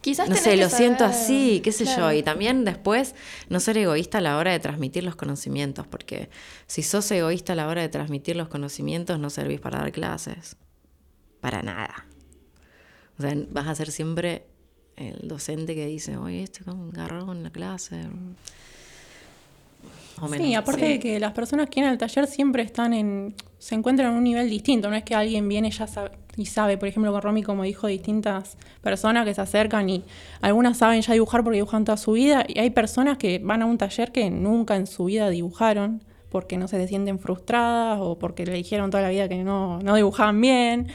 Quizás 0.00 0.28
no 0.28 0.36
sé, 0.36 0.56
lo 0.56 0.68
siento 0.68 1.04
así, 1.04 1.60
qué 1.62 1.72
sé 1.72 1.84
claro. 1.84 2.12
yo. 2.12 2.18
Y 2.18 2.22
también 2.22 2.64
después 2.64 3.14
no 3.48 3.58
ser 3.60 3.78
egoísta 3.78 4.18
a 4.18 4.20
la 4.20 4.36
hora 4.36 4.52
de 4.52 4.60
transmitir 4.60 5.02
los 5.04 5.16
conocimientos, 5.16 5.86
porque 5.86 6.30
si 6.66 6.82
sos 6.82 7.10
egoísta 7.10 7.54
a 7.54 7.56
la 7.56 7.66
hora 7.66 7.82
de 7.82 7.88
transmitir 7.88 8.36
los 8.36 8.48
conocimientos, 8.48 9.18
no 9.18 9.28
servís 9.28 9.60
para 9.60 9.80
dar 9.80 9.92
clases. 9.92 10.56
Para 11.40 11.62
nada. 11.62 12.06
O 13.18 13.22
sea, 13.22 13.34
vas 13.50 13.66
a 13.66 13.74
ser 13.74 13.90
siempre 13.90 14.46
el 14.96 15.26
docente 15.26 15.74
que 15.74 15.86
dice, 15.86 16.16
oye, 16.16 16.42
este 16.42 16.64
como 16.64 16.84
un 16.84 16.90
garrón 16.90 17.36
en 17.36 17.42
la 17.42 17.50
clase. 17.50 18.02
O 20.20 20.28
menos. 20.28 20.46
Sí, 20.46 20.54
aparte 20.54 20.86
de 20.86 20.98
que 20.98 21.20
las 21.20 21.32
personas 21.32 21.66
que 21.66 21.76
vienen 21.76 21.92
al 21.92 21.98
taller 21.98 22.26
siempre 22.26 22.62
están 22.62 22.92
en. 22.92 23.34
se 23.58 23.74
encuentran 23.74 24.10
en 24.12 24.16
un 24.16 24.24
nivel 24.24 24.48
distinto. 24.48 24.90
No 24.90 24.96
es 24.96 25.04
que 25.04 25.14
alguien 25.14 25.48
viene 25.48 25.70
ya 25.70 25.86
sabe, 25.86 26.10
y 26.36 26.46
sabe, 26.46 26.78
por 26.78 26.88
ejemplo, 26.88 27.12
con 27.12 27.20
Romy, 27.20 27.42
como 27.42 27.64
dijo, 27.64 27.88
distintas 27.88 28.56
personas 28.80 29.24
que 29.24 29.34
se 29.34 29.40
acercan 29.40 29.90
y 29.90 30.04
algunas 30.40 30.78
saben 30.78 31.02
ya 31.02 31.12
dibujar 31.12 31.42
porque 31.42 31.56
dibujan 31.56 31.84
toda 31.84 31.96
su 31.96 32.12
vida. 32.12 32.44
Y 32.46 32.60
hay 32.60 32.70
personas 32.70 33.18
que 33.18 33.40
van 33.40 33.62
a 33.62 33.66
un 33.66 33.76
taller 33.76 34.12
que 34.12 34.30
nunca 34.30 34.76
en 34.76 34.86
su 34.86 35.06
vida 35.06 35.30
dibujaron 35.30 36.02
porque 36.30 36.56
no 36.58 36.68
se 36.68 36.86
sienten 36.86 37.18
frustradas 37.18 37.98
o 38.00 38.18
porque 38.18 38.46
le 38.46 38.52
dijeron 38.52 38.90
toda 38.90 39.02
la 39.02 39.10
vida 39.10 39.28
que 39.28 39.42
no, 39.42 39.80
no 39.80 39.96
dibujaban 39.96 40.40
bien. 40.40 40.88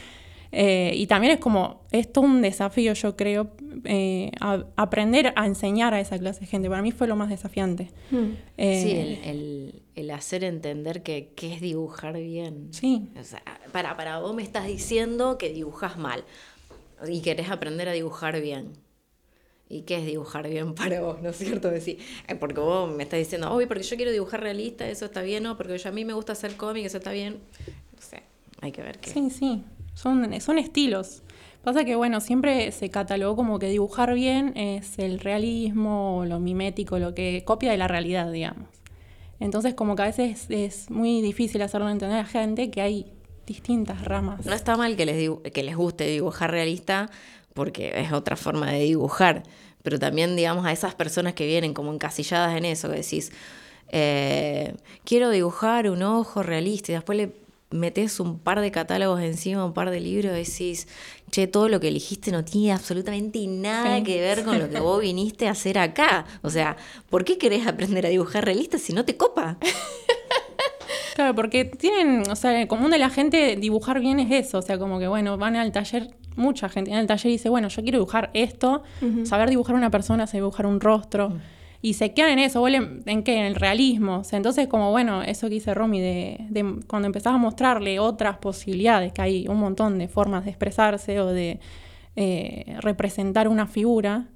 Eh, 0.55 0.91
y 0.95 1.07
también 1.07 1.33
es 1.33 1.39
como, 1.39 1.81
es 1.91 2.13
todo 2.13 2.25
un 2.25 2.43
desafío, 2.43 2.93
yo 2.93 3.15
creo, 3.17 3.49
eh, 3.85 4.29
a- 4.39 4.63
aprender 4.75 5.33
a 5.35 5.47
enseñar 5.47 5.95
a 5.95 5.99
esa 5.99 6.19
clase 6.19 6.41
de 6.41 6.45
gente. 6.45 6.69
Para 6.69 6.83
mí 6.83 6.91
fue 6.91 7.07
lo 7.07 7.15
más 7.15 7.29
desafiante. 7.29 7.89
Mm. 8.11 8.17
Eh, 8.57 8.81
Sí, 8.83 8.91
el, 8.91 9.29
el- 9.29 9.81
el 9.95 10.11
hacer 10.11 10.43
entender 10.43 11.01
que, 11.01 11.29
que 11.35 11.53
es 11.55 11.59
dibujar 11.61 12.13
bien. 12.19 12.67
Sí. 12.71 13.09
O 13.19 13.23
sea, 13.23 13.41
para, 13.71 13.97
para 13.97 14.19
vos 14.19 14.35
me 14.35 14.43
estás 14.43 14.67
diciendo 14.67 15.37
que 15.39 15.49
dibujas 15.51 15.97
mal 15.97 16.23
y 17.07 17.21
querés 17.21 17.49
aprender 17.49 17.89
a 17.89 17.93
dibujar 17.93 18.39
bien. 18.39 18.73
¿Y 19.69 19.81
qué 19.83 19.95
es 19.97 20.05
dibujar 20.05 20.47
bien 20.47 20.75
para 20.75 21.01
vos? 21.01 21.19
¿No 21.23 21.29
es 21.29 21.37
cierto? 21.37 21.71
Decir, 21.71 21.97
eh, 22.27 22.35
porque 22.35 22.59
vos 22.59 22.93
me 22.95 23.01
estás 23.03 23.17
diciendo, 23.17 23.55
uy, 23.55 23.65
porque 23.65 23.81
yo 23.83 23.95
quiero 23.95 24.11
dibujar 24.11 24.41
realista, 24.41 24.87
eso 24.87 25.05
está 25.05 25.23
bien, 25.23 25.41
no, 25.43 25.57
porque 25.57 25.77
yo, 25.79 25.89
a 25.89 25.91
mí 25.91 26.05
me 26.05 26.13
gusta 26.13 26.33
hacer 26.33 26.55
cómic, 26.57 26.85
eso 26.85 26.97
está 26.99 27.11
bien. 27.11 27.39
No 27.95 28.01
sé, 28.01 28.21
hay 28.61 28.71
que 28.71 28.83
ver 28.83 28.99
qué. 28.99 29.09
Sí, 29.09 29.29
sí, 29.31 29.63
son, 29.93 30.39
son 30.41 30.57
estilos. 30.57 31.23
Pasa 31.63 31.85
que, 31.85 31.95
bueno, 31.95 32.19
siempre 32.19 32.71
se 32.71 32.89
catalogó 32.89 33.37
como 33.37 33.57
que 33.57 33.69
dibujar 33.69 34.13
bien 34.13 34.51
es 34.57 34.99
el 34.99 35.19
realismo, 35.19 36.25
lo 36.27 36.39
mimético, 36.39 36.99
lo 36.99 37.15
que 37.15 37.43
copia 37.45 37.71
de 37.71 37.77
la 37.77 37.87
realidad, 37.87 38.31
digamos. 38.31 38.67
Entonces, 39.39 39.73
como 39.73 39.95
que 39.95 40.01
a 40.03 40.05
veces 40.05 40.45
es 40.49 40.89
muy 40.89 41.21
difícil 41.21 41.61
hacerlo 41.61 41.89
entender 41.89 42.17
a 42.17 42.23
la 42.23 42.27
gente 42.27 42.69
que 42.69 42.81
hay 42.81 43.13
distintas 43.45 44.03
ramas. 44.03 44.45
No 44.45 44.53
está 44.53 44.75
mal 44.77 44.95
que 44.95 45.05
les, 45.05 45.29
que 45.51 45.63
les 45.63 45.75
guste 45.75 46.05
dibujar 46.05 46.51
realista 46.51 47.09
porque 47.53 47.93
es 47.95 48.11
otra 48.11 48.35
forma 48.35 48.71
de 48.71 48.79
dibujar, 48.79 49.43
pero 49.83 49.99
también, 49.99 50.35
digamos, 50.35 50.65
a 50.65 50.71
esas 50.71 50.95
personas 50.95 51.33
que 51.33 51.45
vienen 51.45 51.73
como 51.73 51.93
encasilladas 51.93 52.57
en 52.57 52.65
eso, 52.65 52.89
que 52.89 52.97
decís, 52.97 53.31
eh, 53.89 54.75
quiero 55.03 55.29
dibujar 55.29 55.89
un 55.89 56.03
ojo 56.03 56.41
realista 56.41 56.91
y 56.91 56.95
después 56.95 57.17
le 57.17 57.42
metes 57.73 58.19
un 58.19 58.39
par 58.39 58.61
de 58.61 58.71
catálogos 58.71 59.21
encima, 59.21 59.65
un 59.65 59.73
par 59.73 59.89
de 59.89 59.99
libros 59.99 60.33
y 60.33 60.37
decís, 60.37 60.87
che, 61.31 61.47
todo 61.47 61.67
lo 61.67 61.79
que 61.79 61.89
elegiste 61.89 62.31
no 62.31 62.45
tiene 62.45 62.71
absolutamente 62.71 63.45
nada 63.47 63.97
Sí. 63.97 64.03
que 64.03 64.21
ver 64.21 64.43
con 64.45 64.59
lo 64.59 64.69
que 64.69 64.79
vos 64.79 65.01
viniste 65.01 65.47
a 65.47 65.51
hacer 65.51 65.77
acá. 65.79 66.25
O 66.41 66.49
sea, 66.49 66.77
¿por 67.09 67.25
qué 67.25 67.37
querés 67.37 67.67
aprender 67.67 68.05
a 68.05 68.09
dibujar 68.09 68.45
realista 68.45 68.77
si 68.77 68.93
no 68.93 69.03
te 69.05 69.17
copa? 69.17 69.57
Claro, 71.15 71.35
porque 71.35 71.65
tienen, 71.65 72.23
o 72.27 72.35
sea, 72.35 72.59
el 72.59 72.67
común 72.67 72.89
de 72.89 72.97
la 72.97 73.11
gente 73.11 73.55
dibujar 73.55 73.99
bien 73.99 74.19
es 74.19 74.47
eso, 74.47 74.57
o 74.57 74.61
sea, 74.63 74.79
como 74.79 74.97
que, 74.97 75.07
bueno, 75.07 75.37
van 75.37 75.55
al 75.55 75.71
taller, 75.71 76.09
mucha 76.35 76.69
gente 76.69 76.89
en 76.89 76.97
el 76.97 77.05
taller 77.05 77.27
y 77.27 77.33
dice, 77.33 77.49
bueno, 77.49 77.67
yo 77.67 77.83
quiero 77.83 77.99
dibujar 77.99 78.31
esto, 78.33 78.81
saber 79.23 79.49
dibujar 79.51 79.75
una 79.75 79.91
persona, 79.91 80.25
saber 80.25 80.41
dibujar 80.41 80.65
un 80.65 80.81
rostro, 80.81 81.33
y 81.83 81.95
se 81.95 82.13
quedan 82.13 82.31
en 82.31 82.39
eso, 82.39 82.61
vuelven 82.61 83.03
en 83.05 83.23
qué, 83.23 83.37
en 83.37 83.45
el 83.45 83.55
realismo, 83.55 84.19
o 84.19 84.23
sea, 84.23 84.37
entonces 84.37 84.69
como, 84.69 84.91
bueno, 84.91 85.21
eso 85.21 85.47
que 85.47 85.55
dice 85.55 85.73
Romy, 85.73 85.99
de, 85.99 86.37
de 86.49 86.79
cuando 86.87 87.07
empezás 87.07 87.33
a 87.33 87.37
mostrarle 87.37 87.99
otras 87.99 88.37
posibilidades, 88.37 89.11
que 89.11 89.21
hay 89.21 89.47
un 89.49 89.57
montón 89.57 89.99
de 89.99 90.07
formas 90.07 90.45
de 90.45 90.51
expresarse 90.51 91.19
o 91.19 91.27
de 91.27 91.59
eh, 92.15 92.77
representar 92.79 93.49
una 93.49 93.67
figura, 93.67 94.27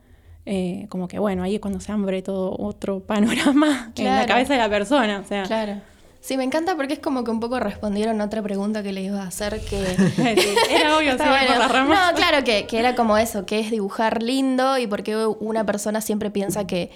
eh, 0.45 0.87
como 0.89 1.07
que, 1.07 1.19
bueno, 1.19 1.41
ahí 1.41 1.55
es 1.55 1.61
cuando 1.61 1.79
se 1.79 1.89
abre 1.89 2.21
todo 2.21 2.53
otro 2.59 2.99
panorama 3.07 3.93
en 3.95 4.03
la 4.03 4.25
cabeza 4.25 4.51
de 4.53 4.59
la 4.59 4.69
persona, 4.69 5.21
o 5.23 5.27
sea... 5.27 5.43
Claro. 5.43 5.75
Sí, 6.19 6.35
me 6.35 6.43
encanta 6.43 6.75
porque 6.75 6.91
es 6.91 6.99
como 6.99 7.23
que 7.23 7.31
un 7.31 7.39
poco 7.39 7.57
respondieron 7.61 8.19
a 8.19 8.25
otra 8.25 8.41
pregunta 8.41 8.83
que 8.83 8.91
le 8.91 9.03
iba 9.03 9.21
a 9.21 9.27
hacer 9.27 9.61
que... 9.61 9.79
Era 10.69 10.97
obvio, 10.97 11.17
se 11.17 11.23
iba 11.23 11.39
por 11.39 11.47
bueno. 11.47 11.59
las 11.59 11.71
ramas. 11.71 12.11
No, 12.11 12.17
claro 12.17 12.43
que, 12.43 12.67
que 12.67 12.79
era 12.79 12.95
como 12.95 13.17
eso, 13.17 13.45
que 13.45 13.61
es 13.61 13.71
dibujar 13.71 14.21
lindo 14.21 14.77
y 14.77 14.87
porque 14.87 15.15
una 15.15 15.65
persona 15.65 16.01
siempre 16.01 16.29
piensa 16.29 16.67
que, 16.67 16.91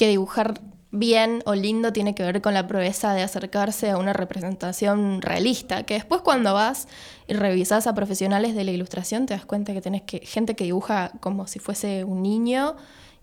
que 0.00 0.08
dibujar 0.08 0.54
bien 0.92 1.42
o 1.44 1.54
lindo 1.54 1.92
tiene 1.92 2.14
que 2.14 2.22
ver 2.22 2.40
con 2.40 2.54
la 2.54 2.66
proeza 2.66 3.12
de 3.12 3.20
acercarse 3.20 3.90
a 3.90 3.98
una 3.98 4.14
representación 4.14 5.20
realista, 5.20 5.82
que 5.82 5.92
después 5.92 6.22
cuando 6.22 6.54
vas 6.54 6.88
y 7.28 7.34
revisas 7.34 7.86
a 7.86 7.94
profesionales 7.94 8.54
de 8.54 8.64
la 8.64 8.70
ilustración 8.70 9.26
te 9.26 9.34
das 9.34 9.44
cuenta 9.44 9.74
que 9.74 9.82
tenés 9.82 10.00
que, 10.00 10.20
gente 10.20 10.56
que 10.56 10.64
dibuja 10.64 11.12
como 11.20 11.46
si 11.46 11.58
fuese 11.58 12.04
un 12.04 12.22
niño 12.22 12.76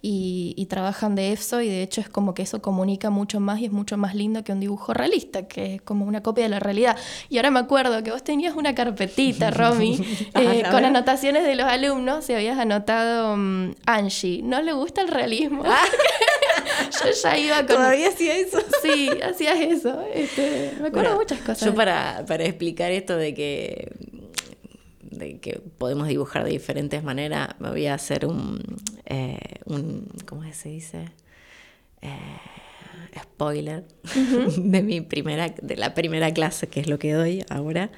y, 0.03 0.53
y 0.55 0.67
trabajan 0.67 1.15
de 1.15 1.33
eso 1.33 1.61
y 1.61 1.67
de 1.67 1.81
hecho 1.81 1.99
es 1.99 2.09
como 2.09 2.35
que 2.35 2.43
eso 2.43 2.61
comunica 2.61 3.09
mucho 3.09 3.39
más 3.39 3.59
y 3.59 3.65
es 3.65 3.71
mucho 3.71 3.97
más 3.97 4.13
lindo 4.13 4.43
que 4.43 4.51
un 4.51 4.59
dibujo 4.59 4.93
realista, 4.93 5.47
que 5.47 5.75
es 5.75 5.81
como 5.81 6.05
una 6.05 6.21
copia 6.21 6.43
de 6.43 6.51
la 6.51 6.59
realidad. 6.59 6.95
Y 7.27 7.37
ahora 7.37 7.49
me 7.49 7.59
acuerdo 7.59 8.03
que 8.03 8.11
vos 8.11 8.23
tenías 8.23 8.55
una 8.55 8.75
carpetita, 8.75 9.49
Romy, 9.51 9.99
eh, 10.35 10.61
con 10.69 10.85
anotaciones 10.85 11.43
de 11.43 11.55
los 11.55 11.65
alumnos 11.65 12.29
y 12.29 12.33
habías 12.33 12.59
anotado 12.59 13.35
mm, 13.35 13.71
Angie, 13.87 14.43
¿no 14.43 14.61
le 14.61 14.73
gusta 14.73 15.01
el 15.01 15.07
realismo? 15.07 15.63
Yo 17.03 17.11
ya 17.23 17.37
iba 17.37 17.65
con... 17.65 17.77
hacía 17.81 18.37
eso. 18.37 18.59
Sí, 18.81 19.09
hacías 19.23 19.59
eso. 19.59 20.01
este, 20.13 20.73
me 20.79 20.87
acuerdo 20.87 20.91
Bueno, 20.91 21.15
muchas 21.17 21.39
cosas. 21.39 21.65
Yo 21.65 21.73
para, 21.75 22.25
para 22.27 22.45
explicar 22.45 22.91
esto 22.91 23.17
de 23.17 23.33
que, 23.33 23.91
de 25.01 25.39
que 25.39 25.61
podemos 25.77 26.07
dibujar 26.07 26.43
de 26.43 26.51
diferentes 26.51 27.03
maneras, 27.03 27.49
me 27.59 27.69
voy 27.69 27.87
a 27.87 27.95
hacer 27.95 28.25
un, 28.25 28.61
eh, 29.05 29.37
un 29.65 30.07
¿cómo 30.25 30.43
se 30.53 30.69
dice? 30.69 31.11
Eh, 32.01 32.09
spoiler 33.19 33.83
de 34.57 34.81
mi 34.81 35.01
primera, 35.01 35.49
de 35.49 35.75
la 35.75 35.93
primera 35.93 36.31
clase, 36.33 36.67
que 36.67 36.79
es 36.79 36.87
lo 36.87 36.99
que 36.99 37.13
doy 37.13 37.43
ahora. 37.49 37.89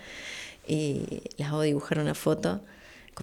Y 0.68 1.24
les 1.38 1.48
hago 1.48 1.62
dibujar 1.62 2.00
una 2.00 2.14
foto 2.14 2.62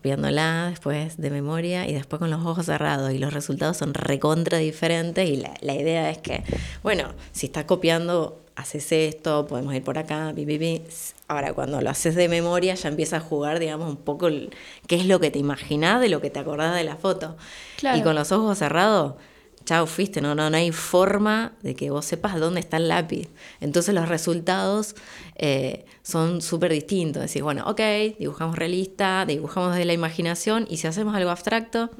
copiándola 0.00 0.66
después 0.70 1.16
de 1.16 1.30
memoria 1.30 1.88
y 1.88 1.94
después 1.94 2.20
con 2.20 2.30
los 2.30 2.44
ojos 2.44 2.66
cerrados 2.66 3.12
y 3.12 3.18
los 3.18 3.32
resultados 3.32 3.78
son 3.78 3.94
recontra 3.94 4.58
diferentes 4.58 5.26
y 5.28 5.36
la, 5.36 5.54
la 5.62 5.74
idea 5.74 6.10
es 6.10 6.18
que, 6.18 6.44
bueno, 6.82 7.08
si 7.32 7.46
estás 7.46 7.64
copiando, 7.64 8.38
haces 8.56 8.92
esto, 8.92 9.46
podemos 9.46 9.74
ir 9.74 9.82
por 9.82 9.96
acá, 9.98 10.32
pi, 10.36 10.44
pi, 10.44 10.58
pi. 10.58 10.82
ahora 11.28 11.54
cuando 11.54 11.80
lo 11.80 11.88
haces 11.88 12.14
de 12.14 12.28
memoria 12.28 12.74
ya 12.74 12.88
empieza 12.90 13.16
a 13.16 13.20
jugar, 13.20 13.58
digamos, 13.58 13.88
un 13.88 13.96
poco 13.96 14.26
el- 14.28 14.50
qué 14.86 14.96
es 14.96 15.06
lo 15.06 15.18
que 15.18 15.30
te 15.30 15.38
imaginás 15.38 16.00
de 16.02 16.10
lo 16.10 16.20
que 16.20 16.28
te 16.28 16.40
acordás 16.40 16.74
de 16.74 16.84
la 16.84 16.96
foto. 16.96 17.36
Claro. 17.78 17.96
Y 17.98 18.02
con 18.02 18.14
los 18.14 18.32
ojos 18.32 18.58
cerrados, 18.58 19.14
chao, 19.66 19.86
fuiste, 19.86 20.22
no, 20.22 20.34
no, 20.34 20.48
no 20.48 20.56
hay 20.56 20.72
forma 20.72 21.52
de 21.62 21.74
que 21.74 21.90
vos 21.90 22.06
sepas 22.06 22.40
dónde 22.40 22.60
está 22.60 22.78
el 22.78 22.88
lápiz. 22.88 23.28
Entonces 23.60 23.94
los 23.94 24.08
resultados 24.08 24.96
eh, 25.34 25.84
son 26.02 26.40
súper 26.40 26.72
distintos. 26.72 27.22
Decís, 27.22 27.42
bueno, 27.42 27.64
ok, 27.66 27.80
dibujamos 28.18 28.56
realista, 28.56 29.26
dibujamos 29.26 29.72
desde 29.72 29.84
la 29.84 29.92
imaginación 29.92 30.66
y 30.70 30.78
si 30.78 30.86
hacemos 30.86 31.14
algo 31.14 31.30
abstracto, 31.30 31.90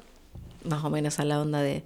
más 0.63 0.83
o 0.83 0.89
menos 0.89 1.19
a 1.19 1.25
la 1.25 1.39
onda 1.39 1.61
de... 1.61 1.83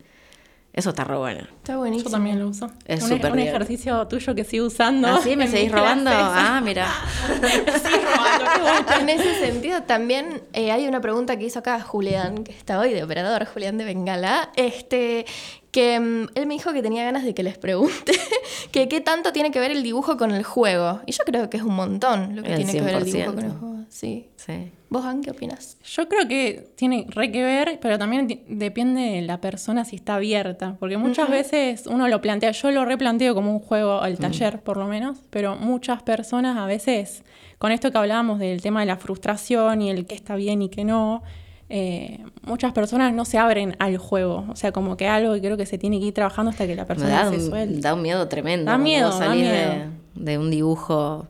Eso 0.73 0.91
está 0.91 1.03
re 1.03 1.17
bueno. 1.17 1.41
Está 1.41 1.75
buenísimo. 1.75 2.09
Yo 2.09 2.11
también 2.15 2.39
lo 2.39 2.47
uso. 2.47 2.71
Es 2.85 3.03
un, 3.03 3.09
súper 3.09 3.33
un 3.33 3.39
ejercicio 3.39 4.07
tuyo 4.07 4.33
que 4.33 4.45
sigo 4.45 4.67
usando. 4.67 5.05
¿Ah, 5.09 5.19
sí? 5.21 5.35
¿Me 5.35 5.47
seguís 5.49 5.69
robando? 5.71 6.09
clases. 6.09 6.43
Ah, 6.45 6.61
mira. 6.63 6.87
Sí, 7.27 7.95
robando, 8.05 8.45
qué 8.55 8.61
bueno. 8.61 8.85
En 9.01 9.09
ese 9.09 9.35
sentido, 9.45 9.83
también 9.83 10.41
eh, 10.53 10.71
hay 10.71 10.87
una 10.87 11.01
pregunta 11.01 11.37
que 11.37 11.45
hizo 11.45 11.59
acá 11.59 11.81
Julián, 11.81 12.45
que 12.45 12.53
está 12.53 12.79
hoy 12.79 12.93
de 12.93 13.03
operador, 13.03 13.45
Julián 13.45 13.77
de 13.77 13.83
Bengala, 13.83 14.49
este, 14.55 15.25
que 15.71 15.99
mm, 15.99 16.27
él 16.35 16.45
me 16.47 16.53
dijo 16.53 16.71
que 16.71 16.81
tenía 16.81 17.03
ganas 17.03 17.25
de 17.25 17.33
que 17.33 17.43
les 17.43 17.57
pregunte 17.57 18.13
que 18.71 18.87
qué 18.87 19.01
tanto 19.01 19.33
tiene 19.33 19.51
que 19.51 19.59
ver 19.59 19.71
el 19.71 19.83
dibujo 19.83 20.15
con 20.15 20.31
el 20.31 20.43
juego. 20.43 21.01
Y 21.05 21.11
yo 21.11 21.25
creo 21.25 21.49
que 21.49 21.57
es 21.57 21.63
un 21.63 21.75
montón 21.75 22.37
lo 22.37 22.43
que 22.43 22.49
El 22.53 22.55
tiene 22.57 22.71
que 22.71 22.81
ver 22.81 22.95
el 22.95 23.03
dibujo 23.03 23.31
100%. 23.31 23.35
con 23.35 23.43
el 23.43 23.51
juego. 23.51 23.75
Sí. 23.89 24.29
Sí. 24.37 24.71
¿Vos, 24.91 25.05
Anne, 25.05 25.21
qué 25.23 25.31
opinas? 25.31 25.77
Yo 25.85 26.09
creo 26.09 26.27
que 26.27 26.73
tiene 26.75 27.05
re 27.07 27.31
que 27.31 27.41
ver, 27.41 27.79
pero 27.81 27.97
también 27.97 28.43
depende 28.49 28.99
de 28.99 29.21
la 29.21 29.39
persona 29.39 29.85
si 29.85 29.95
está 29.95 30.15
abierta. 30.15 30.75
Porque 30.81 30.97
muchas 30.97 31.29
veces 31.29 31.87
uno 31.87 32.09
lo 32.09 32.19
plantea, 32.19 32.51
yo 32.51 32.71
lo 32.71 32.83
replanteo 32.83 33.33
como 33.33 33.53
un 33.53 33.59
juego 33.59 34.01
al 34.01 34.17
taller, 34.17 34.59
por 34.59 34.75
lo 34.75 34.87
menos, 34.87 35.19
pero 35.29 35.55
muchas 35.55 36.03
personas 36.03 36.57
a 36.57 36.65
veces, 36.65 37.23
con 37.57 37.71
esto 37.71 37.89
que 37.89 37.99
hablábamos 37.99 38.39
del 38.39 38.61
tema 38.61 38.81
de 38.81 38.87
la 38.87 38.97
frustración 38.97 39.81
y 39.81 39.89
el 39.89 40.05
que 40.05 40.13
está 40.13 40.35
bien 40.35 40.61
y 40.61 40.67
que 40.67 40.83
no, 40.83 41.23
eh, 41.69 42.25
muchas 42.41 42.73
personas 42.73 43.13
no 43.13 43.23
se 43.23 43.37
abren 43.37 43.77
al 43.79 43.95
juego. 43.97 44.45
O 44.49 44.57
sea, 44.57 44.73
como 44.73 44.97
que 44.97 45.07
algo 45.07 45.33
que 45.35 45.39
creo 45.39 45.55
que 45.55 45.65
se 45.65 45.77
tiene 45.77 46.01
que 46.01 46.07
ir 46.07 46.13
trabajando 46.13 46.51
hasta 46.51 46.67
que 46.67 46.75
la 46.75 46.85
persona 46.85 47.23
da 47.23 47.29
se 47.29 47.37
un, 47.37 47.49
suelte. 47.49 47.79
da 47.79 47.93
un 47.93 48.01
miedo 48.01 48.27
tremendo. 48.27 48.69
Da 48.69 48.77
miedo, 48.77 49.17
da. 49.17 49.31
De, 49.31 49.87
de 50.15 50.37
un 50.37 50.51
dibujo 50.51 51.29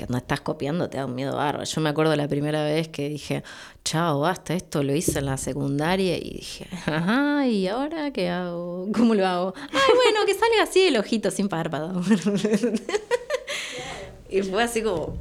que 0.00 0.06
no 0.08 0.16
estás 0.16 0.40
copiando 0.40 0.88
te 0.88 0.96
da 0.96 1.04
un 1.04 1.14
miedo 1.14 1.36
bárbaro. 1.36 1.64
Yo 1.64 1.80
me 1.82 1.90
acuerdo 1.90 2.16
la 2.16 2.26
primera 2.26 2.64
vez 2.64 2.88
que 2.88 3.10
dije, 3.10 3.42
chao, 3.84 4.20
basta, 4.20 4.54
esto 4.54 4.82
lo 4.82 4.94
hice 4.94 5.18
en 5.18 5.26
la 5.26 5.36
secundaria 5.36 6.16
y 6.16 6.38
dije, 6.38 6.66
ajá, 6.86 7.46
¿y 7.46 7.68
ahora 7.68 8.10
qué 8.10 8.30
hago? 8.30 8.88
¿Cómo 8.94 9.14
lo 9.14 9.26
hago? 9.26 9.52
Ay, 9.54 9.94
bueno, 9.94 10.24
que 10.24 10.32
salga 10.32 10.62
así 10.62 10.86
el 10.86 10.96
ojito 10.96 11.30
sin 11.30 11.50
párpado. 11.50 12.00
y 14.30 14.40
fue 14.40 14.62
así 14.62 14.82
como 14.82 15.18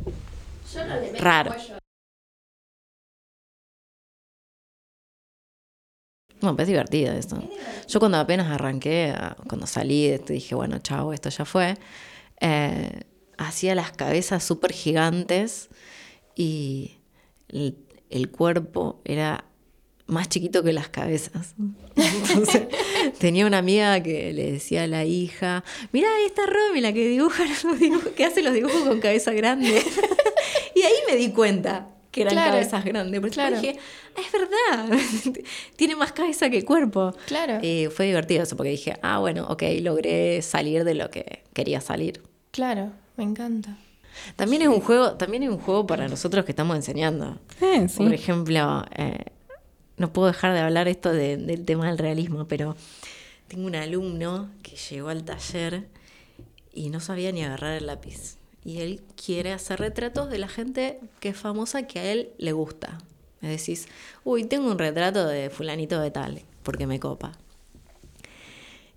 raro. 1.19 1.53
No, 6.41 6.55
pues 6.55 6.61
es 6.61 6.67
divertido 6.69 7.11
esto. 7.11 7.43
Yo 7.85 7.99
cuando 7.99 8.17
apenas 8.17 8.49
arranqué, 8.49 9.13
cuando 9.49 9.67
salí, 9.67 10.17
dije, 10.19 10.55
bueno, 10.55 10.79
chao, 10.79 11.11
esto 11.11 11.27
ya 11.27 11.43
fue. 11.43 11.75
Eh, 12.39 13.01
hacía 13.39 13.73
las 13.73 13.91
cabezas 13.91 14.43
súper 14.43 14.73
gigantes 14.73 15.69
y 16.35 16.97
el, 17.47 18.29
cuerpo 18.29 19.01
era 19.05 19.45
más 20.07 20.27
chiquito 20.29 20.61
que 20.61 20.73
las 20.73 20.89
cabezas. 20.89 21.55
tenía 23.19 23.45
una 23.45 23.59
amiga 23.59 24.03
que 24.03 24.33
le 24.33 24.51
decía 24.51 24.83
a 24.83 24.87
la 24.87 25.05
hija, 25.05 25.63
mira, 25.91 26.09
ahí 26.15 26.25
está 26.25 26.45
Romy, 26.45 26.81
la 26.81 26.93
que 26.93 27.07
dibuja 27.07 27.43
que 28.15 28.25
hace 28.25 28.41
los 28.41 28.53
dibujos 28.53 28.81
con 28.83 28.99
cabeza 28.99 29.31
grande. 29.31 29.81
y 30.75 30.81
ahí 30.81 30.95
me 31.09 31.15
di 31.15 31.31
cuenta 31.31 31.87
que 32.11 32.23
eran 32.23 32.35
cabezas 32.35 32.83
grandes. 32.83 33.21
Porque 33.21 33.51
dije, 33.51 33.79
ah, 34.15 34.21
es 34.21 34.31
verdad, 34.31 34.99
tiene 35.77 35.95
más 35.95 36.11
cabeza 36.11 36.49
que 36.49 36.65
cuerpo. 36.65 37.15
Claro. 37.25 37.59
Y 37.65 37.87
fue 37.87 38.07
divertido 38.07 38.43
eso, 38.43 38.57
porque 38.57 38.71
dije, 38.71 38.97
ah, 39.01 39.19
bueno, 39.19 39.47
ok, 39.49 39.63
logré 39.81 40.41
salir 40.41 40.83
de 40.83 40.95
lo 40.95 41.09
que 41.09 41.43
quería 41.53 41.79
salir. 41.79 42.21
Claro. 42.51 42.91
Me 43.19 43.25
encanta. 43.25 43.75
También 44.37 44.61
es 44.61 44.69
un 44.69 44.79
juego, 44.79 45.15
también 45.15 45.43
es 45.43 45.49
un 45.49 45.57
juego 45.57 45.85
para 45.85 46.07
nosotros 46.07 46.45
que 46.45 46.53
estamos 46.53 46.77
enseñando. 46.77 47.37
Por 47.97 48.13
ejemplo, 48.13 48.85
eh, 48.95 49.25
no 49.97 50.13
puedo 50.13 50.29
dejar 50.29 50.53
de 50.53 50.61
hablar 50.61 50.87
esto 50.87 51.11
del 51.11 51.65
tema 51.65 51.87
del 51.87 51.97
realismo, 51.97 52.47
pero 52.47 52.77
tengo 53.49 53.67
un 53.67 53.75
alumno 53.75 54.49
que 54.63 54.77
llegó 54.77 55.09
al 55.09 55.25
taller 55.25 55.89
y 56.73 56.91
no 56.91 57.01
sabía 57.01 57.33
ni 57.33 57.43
agarrar 57.43 57.75
el 57.75 57.87
lápiz. 57.87 58.37
Y 58.63 58.79
él 58.79 59.01
quiere 59.21 59.51
hacer 59.51 59.81
retratos 59.81 60.29
de 60.29 60.37
la 60.37 60.47
gente 60.47 61.01
que 61.19 61.27
es 61.27 61.37
famosa 61.37 61.87
que 61.87 61.99
a 61.99 62.13
él 62.13 62.29
le 62.37 62.53
gusta. 62.53 62.99
Me 63.41 63.49
decís, 63.49 63.89
uy, 64.23 64.45
tengo 64.45 64.71
un 64.71 64.79
retrato 64.79 65.27
de 65.27 65.49
fulanito 65.49 65.99
de 65.99 66.11
tal, 66.11 66.41
porque 66.63 66.87
me 66.87 67.01
copa. 67.01 67.33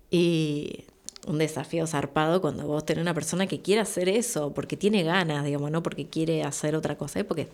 Y 0.09 0.85
un 1.27 1.37
desafío 1.37 1.87
zarpado 1.87 2.41
cuando 2.41 2.65
vos 2.65 2.85
tenés 2.85 3.01
una 3.01 3.13
persona 3.13 3.47
que 3.47 3.61
quiere 3.61 3.81
hacer 3.81 4.09
eso, 4.09 4.53
porque 4.53 4.77
tiene 4.77 5.03
ganas, 5.03 5.45
digamos, 5.45 5.71
no 5.71 5.83
porque 5.83 6.07
quiere 6.07 6.43
hacer 6.43 6.75
otra 6.75 6.97
cosa, 6.97 7.19
es 7.19 7.25
porque 7.25 7.47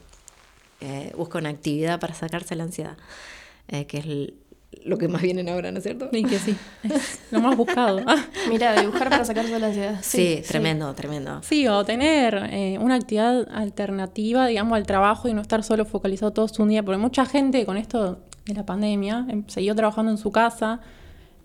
eh, 0.81 1.13
busca 1.17 1.39
una 1.39 1.49
actividad 1.49 1.99
para 1.99 2.13
sacarse 2.13 2.55
la 2.55 2.63
ansiedad, 2.63 2.97
eh, 3.67 3.85
que 3.85 3.97
es 3.97 4.33
lo 4.85 4.97
que 4.97 5.07
más 5.07 5.21
vienen 5.21 5.49
ahora, 5.49 5.71
¿no 5.71 5.79
es 5.79 5.83
cierto? 5.83 6.09
Y 6.11 6.23
que 6.23 6.39
sí, 6.39 6.55
lo 7.31 7.41
más 7.41 7.57
buscado. 7.57 8.01
Mira, 8.49 8.79
dibujar 8.79 9.09
para 9.09 9.25
sacarse 9.25 9.59
la 9.59 9.67
ansiedad. 9.67 9.99
Sí, 10.01 10.41
tremendo, 10.47 10.93
tremendo. 10.93 11.41
Sí, 11.43 11.67
o 11.67 11.83
tener 11.83 12.49
eh, 12.51 12.77
una 12.79 12.95
actividad 12.95 13.47
alternativa, 13.51 14.47
digamos, 14.47 14.77
al 14.77 14.85
trabajo 14.85 15.27
y 15.27 15.33
no 15.33 15.41
estar 15.41 15.63
solo 15.63 15.85
focalizado 15.85 16.31
todo 16.31 16.47
su 16.47 16.65
día, 16.65 16.83
porque 16.83 16.97
mucha 16.97 17.25
gente 17.25 17.65
con 17.65 17.77
esto 17.77 18.19
de 18.45 18.53
la 18.53 18.65
pandemia 18.65 19.25
em, 19.29 19.43
siguió 19.47 19.75
trabajando 19.75 20.11
en 20.11 20.17
su 20.17 20.31
casa, 20.31 20.79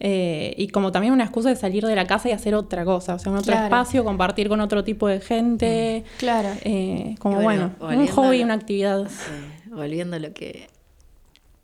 eh, 0.07 0.53
y 0.59 0.69
como 0.69 0.93
también 0.93 1.15
una 1.15 1.25
excusa 1.25 1.49
de 1.49 1.57
salir 1.57 1.87
de 1.87 1.97
la 1.97 2.07
casa 2.07 2.29
y 2.29 2.33
hacer 2.33 2.55
otra 2.55 2.85
cosa, 2.85 3.15
o 3.15 3.19
sea, 3.19 3.33
un 3.33 3.39
otro 3.39 3.55
espacio, 3.55 4.05
compartir 4.05 4.51
con 4.51 4.61
otro 4.61 4.85
tipo 4.85 5.09
de 5.09 5.19
gente. 5.19 6.05
Mm, 6.05 6.19
claro. 6.19 6.51
Eh, 6.61 7.15
como 7.19 7.41
bueno, 7.41 7.73
un 7.81 8.07
hobby, 8.09 8.43
una 8.43 8.53
actividad. 8.53 9.09
volviendo 9.71 10.17
a 10.17 10.19
lo 10.19 10.35
que, 10.35 10.69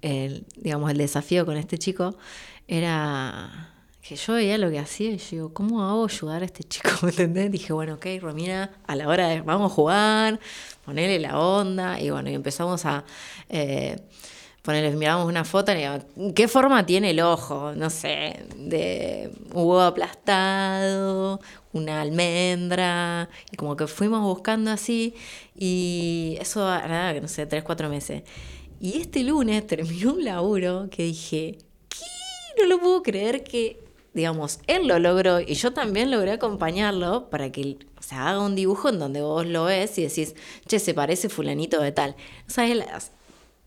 el, 0.00 0.47
digamos, 0.56 0.90
el 0.90 0.97
desafío 0.97 1.44
con 1.44 1.59
este 1.59 1.76
chico 1.76 2.16
era 2.66 3.75
que 4.00 4.16
yo 4.16 4.32
veía 4.32 4.56
lo 4.56 4.70
que 4.70 4.78
hacía 4.78 5.11
y 5.11 5.18
yo 5.18 5.26
digo, 5.30 5.52
¿cómo 5.52 5.82
hago 5.82 6.06
ayudar 6.06 6.40
a 6.40 6.47
este 6.47 6.64
chico? 6.64 6.88
¿Me 7.02 7.11
entendés? 7.11 7.52
Dije, 7.52 7.75
bueno, 7.75 7.97
ok, 7.97 8.06
Romina, 8.23 8.70
a 8.87 8.97
la 8.97 9.06
hora 9.06 9.28
de 9.28 9.42
vamos 9.42 9.70
a 9.70 9.75
jugar, 9.75 10.40
ponerle 10.87 11.18
la 11.18 11.38
onda, 11.38 12.00
y 12.00 12.09
bueno, 12.09 12.30
y 12.30 12.35
empezamos 12.35 12.87
a 12.87 13.04
eh, 13.50 14.00
Ponele, 14.62 14.90
miramos 14.90 15.27
una 15.27 15.44
foto 15.44 15.73
y 15.73 15.77
digamos, 15.77 16.05
¿qué 16.35 16.46
forma 16.46 16.85
tiene 16.85 17.11
el 17.11 17.20
ojo? 17.20 17.73
No 17.75 17.88
sé, 17.88 18.44
de 18.57 19.31
un 19.55 19.62
huevo 19.62 19.81
aplastado, 19.81 21.40
una 21.73 22.03
almendra, 22.03 23.31
y 23.51 23.57
como 23.57 23.75
que 23.77 23.87
fuimos 23.87 24.20
buscando 24.23 24.70
así, 24.70 25.14
y 25.57 26.37
eso, 26.40 26.61
nada, 26.61 27.14
que 27.14 27.23
no 27.23 27.29
sé, 27.29 27.46
tres, 27.46 27.62
cuatro 27.64 27.88
meses. 27.88 28.23
Y 28.81 28.99
este 28.99 29.23
lunes 29.23 29.66
terminó 29.66 30.12
un 30.14 30.25
laburo 30.25 30.88
que 30.90 31.05
dije, 31.05 31.59
¿qué? 31.88 32.61
No 32.61 32.66
lo 32.68 32.81
puedo 32.81 33.03
creer 33.03 33.44
que, 33.44 33.83
digamos, 34.14 34.59
él 34.66 34.87
lo 34.87 34.99
logró 34.99 35.40
y 35.40 35.55
yo 35.55 35.73
también 35.73 36.11
logré 36.11 36.33
acompañarlo 36.33 37.31
para 37.31 37.51
que 37.53 37.79
se 38.01 38.14
haga 38.14 38.40
un 38.40 38.55
dibujo 38.57 38.88
en 38.88 38.99
donde 38.99 39.23
vos 39.23 39.46
lo 39.46 39.64
ves 39.64 39.96
y 39.99 40.03
decís, 40.03 40.35
che, 40.66 40.79
se 40.79 40.94
parece 40.94 41.29
fulanito 41.29 41.81
de 41.81 41.92
tal. 41.92 42.16
¿Sabes? 42.46 43.12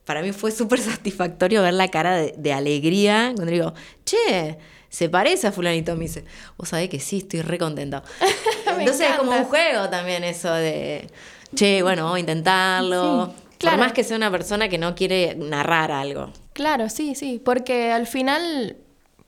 Para 0.05 0.21
mí 0.21 0.31
fue 0.31 0.51
súper 0.51 0.79
satisfactorio 0.81 1.61
ver 1.61 1.73
la 1.73 1.89
cara 1.89 2.15
de, 2.17 2.53
alegría 2.53 3.31
cuando 3.35 3.51
digo, 3.51 3.73
che, 4.05 4.57
se 4.89 5.09
parece 5.09 5.47
a 5.47 5.51
fulanito, 5.51 5.95
me 5.95 6.03
dice, 6.03 6.23
vos 6.57 6.69
sabés 6.69 6.89
que 6.89 6.99
sí, 6.99 7.17
estoy 7.17 7.41
re 7.41 7.57
contento. 7.57 8.03
Entonces 8.77 9.09
es 9.09 9.15
como 9.15 9.31
un 9.31 9.45
juego 9.45 9.89
también 9.89 10.23
eso 10.23 10.53
de, 10.53 11.09
che, 11.55 11.81
bueno, 11.81 12.03
vamos 12.03 12.17
a 12.17 12.19
intentarlo. 12.19 13.33
Por 13.59 13.77
más 13.77 13.93
que 13.93 14.03
sea 14.03 14.17
una 14.17 14.29
persona 14.29 14.67
que 14.67 14.77
no 14.77 14.93
quiere 14.93 15.35
narrar 15.35 15.89
algo. 15.89 16.31
Claro, 16.51 16.89
sí, 16.89 17.15
sí, 17.15 17.41
porque 17.43 17.93
al 17.93 18.07
final 18.07 18.75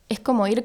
es 0.10 0.20
como 0.20 0.46
ir 0.48 0.64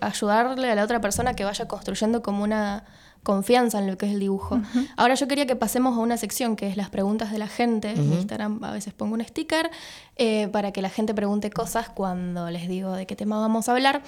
ayudarle 0.00 0.70
a 0.70 0.74
la 0.74 0.82
otra 0.82 1.00
persona 1.00 1.34
que 1.34 1.44
vaya 1.44 1.68
construyendo 1.68 2.20
como 2.20 2.42
una 2.42 2.84
confianza 3.22 3.78
en 3.78 3.86
lo 3.86 3.96
que 3.96 4.06
es 4.06 4.12
el 4.12 4.20
dibujo. 4.20 4.60
Ahora 4.96 5.14
yo 5.14 5.28
quería 5.28 5.46
que 5.46 5.56
pasemos 5.56 5.96
a 5.96 6.00
una 6.00 6.16
sección 6.16 6.56
que 6.56 6.68
es 6.68 6.76
las 6.76 6.90
preguntas 6.90 7.30
de 7.30 7.38
la 7.38 7.48
gente. 7.48 7.90
En 7.90 8.12
Instagram 8.12 8.62
a 8.64 8.72
veces 8.72 8.92
pongo 8.92 9.14
un 9.14 9.24
sticker 9.24 9.70
eh, 10.16 10.48
para 10.48 10.72
que 10.72 10.82
la 10.82 10.90
gente 10.90 11.14
pregunte 11.14 11.50
cosas 11.50 11.88
cuando 11.88 12.50
les 12.50 12.68
digo 12.68 12.92
de 12.92 13.06
qué 13.06 13.16
tema 13.16 13.38
vamos 13.38 13.68
a 13.68 13.72
hablar. 13.72 14.02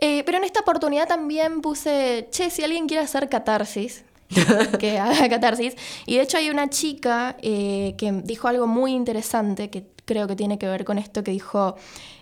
Eh, 0.00 0.22
pero 0.24 0.38
en 0.38 0.44
esta 0.44 0.60
oportunidad 0.60 1.06
también 1.06 1.60
puse, 1.60 2.28
che, 2.30 2.50
si 2.50 2.62
alguien 2.62 2.86
quiere 2.86 3.02
hacer 3.02 3.28
catarsis, 3.28 4.04
que 4.78 4.98
haga 4.98 5.28
catarsis. 5.28 5.74
Y 6.06 6.16
de 6.16 6.22
hecho 6.22 6.38
hay 6.38 6.50
una 6.50 6.68
chica 6.70 7.36
eh, 7.42 7.94
que 7.98 8.12
dijo 8.24 8.48
algo 8.48 8.66
muy 8.66 8.92
interesante 8.92 9.70
que 9.70 9.93
creo 10.04 10.26
que 10.26 10.36
tiene 10.36 10.58
que 10.58 10.66
ver 10.66 10.84
con 10.84 10.98
esto 10.98 11.24
que 11.24 11.30
dijo, 11.30 11.76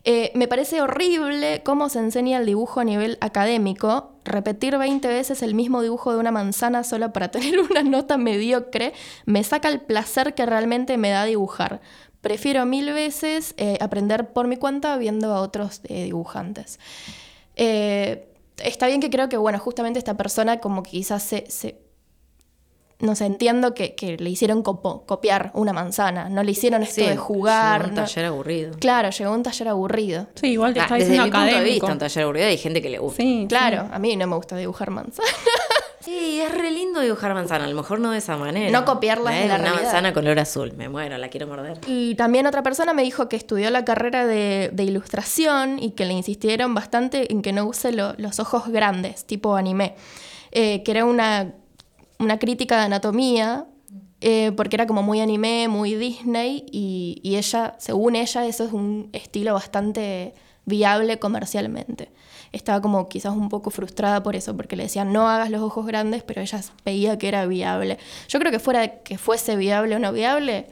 eh, 0.04 0.30
me 0.34 0.48
parece 0.48 0.80
horrible 0.80 1.62
cómo 1.64 1.88
se 1.88 1.98
enseña 1.98 2.38
el 2.38 2.46
dibujo 2.46 2.80
a 2.80 2.84
nivel 2.84 3.18
académico, 3.20 4.12
repetir 4.24 4.78
20 4.78 5.08
veces 5.08 5.42
el 5.42 5.54
mismo 5.54 5.82
dibujo 5.82 6.12
de 6.12 6.18
una 6.18 6.30
manzana 6.30 6.84
solo 6.84 7.12
para 7.12 7.28
tener 7.30 7.60
una 7.60 7.82
nota 7.82 8.18
mediocre, 8.18 8.92
me 9.26 9.42
saca 9.44 9.68
el 9.68 9.80
placer 9.80 10.34
que 10.34 10.46
realmente 10.46 10.96
me 10.96 11.10
da 11.10 11.24
dibujar. 11.24 11.80
Prefiero 12.20 12.64
mil 12.66 12.92
veces 12.92 13.54
eh, 13.56 13.78
aprender 13.80 14.32
por 14.32 14.46
mi 14.46 14.56
cuenta 14.56 14.96
viendo 14.96 15.34
a 15.34 15.40
otros 15.40 15.82
dibujantes. 15.82 16.78
está 17.56 18.86
bien 18.86 19.00
que 19.00 19.10
creo 19.10 19.28
que, 19.28 19.36
bueno, 19.36 19.58
justamente 19.58 19.98
esta 19.98 20.16
persona 20.16 20.60
como 20.60 20.84
quizás 20.84 21.24
se 21.24 21.81
no 23.02 23.16
sé, 23.16 23.26
entiendo 23.26 23.74
que, 23.74 24.16
le 24.18 24.30
hicieron 24.30 24.62
copiar 24.62 25.50
una 25.54 25.72
manzana, 25.72 26.28
no 26.28 26.42
le 26.42 26.52
hicieron 26.52 26.82
esto 26.82 27.04
de 27.04 27.16
jugar. 27.16 27.82
Llegó 27.82 27.90
un 27.90 28.06
taller 28.06 28.24
aburrido. 28.24 28.72
Claro, 28.78 29.10
llegó 29.10 29.34
un 29.34 29.42
taller 29.42 29.68
aburrido. 29.68 30.28
Sí, 30.36 30.52
igual 30.52 30.72
te 30.72 30.80
ah, 30.80 30.84
está 30.84 30.94
desde 30.94 31.10
diciendo 31.10 31.24
mi 31.24 31.30
académico. 31.30 31.58
punto 31.58 31.64
de 31.64 31.72
vista, 31.72 31.92
un 31.92 31.98
taller 31.98 32.22
aburrido 32.22 32.46
hay 32.46 32.58
gente 32.58 32.80
que 32.80 32.90
le 32.90 32.98
gusta. 32.98 33.22
Sí, 33.22 33.46
claro, 33.48 33.88
a 33.92 33.98
mí 33.98 34.16
no 34.16 34.26
me 34.28 34.36
gusta 34.36 34.56
dibujar 34.56 34.90
manzana. 34.90 35.28
Sí, 36.02 36.40
es 36.40 36.52
re 36.52 36.72
lindo 36.72 36.98
dibujar 36.98 37.32
manzana, 37.32 37.64
a 37.64 37.68
lo 37.68 37.76
mejor 37.76 38.00
no 38.00 38.10
de 38.10 38.18
esa 38.18 38.36
manera. 38.36 38.76
No 38.76 38.84
copiarlas 38.84 39.36
de 39.36 39.46
la 39.46 39.60
Una 39.60 39.74
manzana 39.74 40.12
color 40.12 40.36
azul, 40.40 40.72
me 40.76 40.88
muero, 40.88 41.16
la 41.16 41.28
quiero 41.28 41.46
morder. 41.46 41.78
Y 41.86 42.16
también 42.16 42.44
otra 42.48 42.64
persona 42.64 42.92
me 42.92 43.04
dijo 43.04 43.28
que 43.28 43.36
estudió 43.36 43.70
la 43.70 43.84
carrera 43.84 44.26
de, 44.26 44.72
ilustración 44.78 45.78
y 45.78 45.92
que 45.92 46.04
le 46.04 46.14
insistieron 46.14 46.74
bastante 46.74 47.30
en 47.32 47.40
que 47.40 47.52
no 47.52 47.66
use 47.66 47.92
los 47.92 48.40
ojos 48.40 48.68
grandes, 48.68 49.26
tipo 49.26 49.54
anime. 49.54 49.94
Eh, 50.50 50.82
que 50.82 50.90
era 50.90 51.04
una, 51.04 51.54
una 52.22 52.38
crítica 52.38 52.78
de 52.78 52.85
anatomía 52.85 53.66
eh, 54.24 54.52
porque 54.56 54.76
era 54.76 54.87
como 54.87 55.02
muy 55.02 55.20
anime, 55.20 55.66
muy 55.66 55.96
Disney, 55.96 56.64
y, 56.70 57.20
ella, 57.37 57.74
según 57.78 58.14
ella, 58.14 58.46
eso 58.46 58.64
es 58.64 58.72
un 58.72 59.11
estilo 59.12 59.52
bastante 59.52 60.32
viable 60.64 61.18
comercialmente. 61.18 62.08
Estaba 62.52 62.80
como 62.80 63.08
quizás 63.08 63.32
un 63.32 63.48
poco 63.48 63.70
frustrada 63.70 64.22
por 64.22 64.37
eso, 64.37 64.56
porque 64.56 64.76
le 64.76 64.85
decían 64.85 65.12
no 65.12 65.28
hagas 65.28 65.50
los 65.50 65.61
ojos 65.61 65.87
grandes, 65.87 66.22
pero 66.22 66.40
ella 66.40 66.61
veía 66.85 67.18
que 67.18 67.26
era 67.26 67.46
viable. 67.46 67.98
Yo 68.28 68.38
creo 68.38 68.52
que 68.52 68.61
fuera 68.61 69.02
que 69.02 69.18
fuese 69.18 69.56
viable 69.56 69.96
o 69.96 69.98
no 69.98 70.12
viable, 70.12 70.66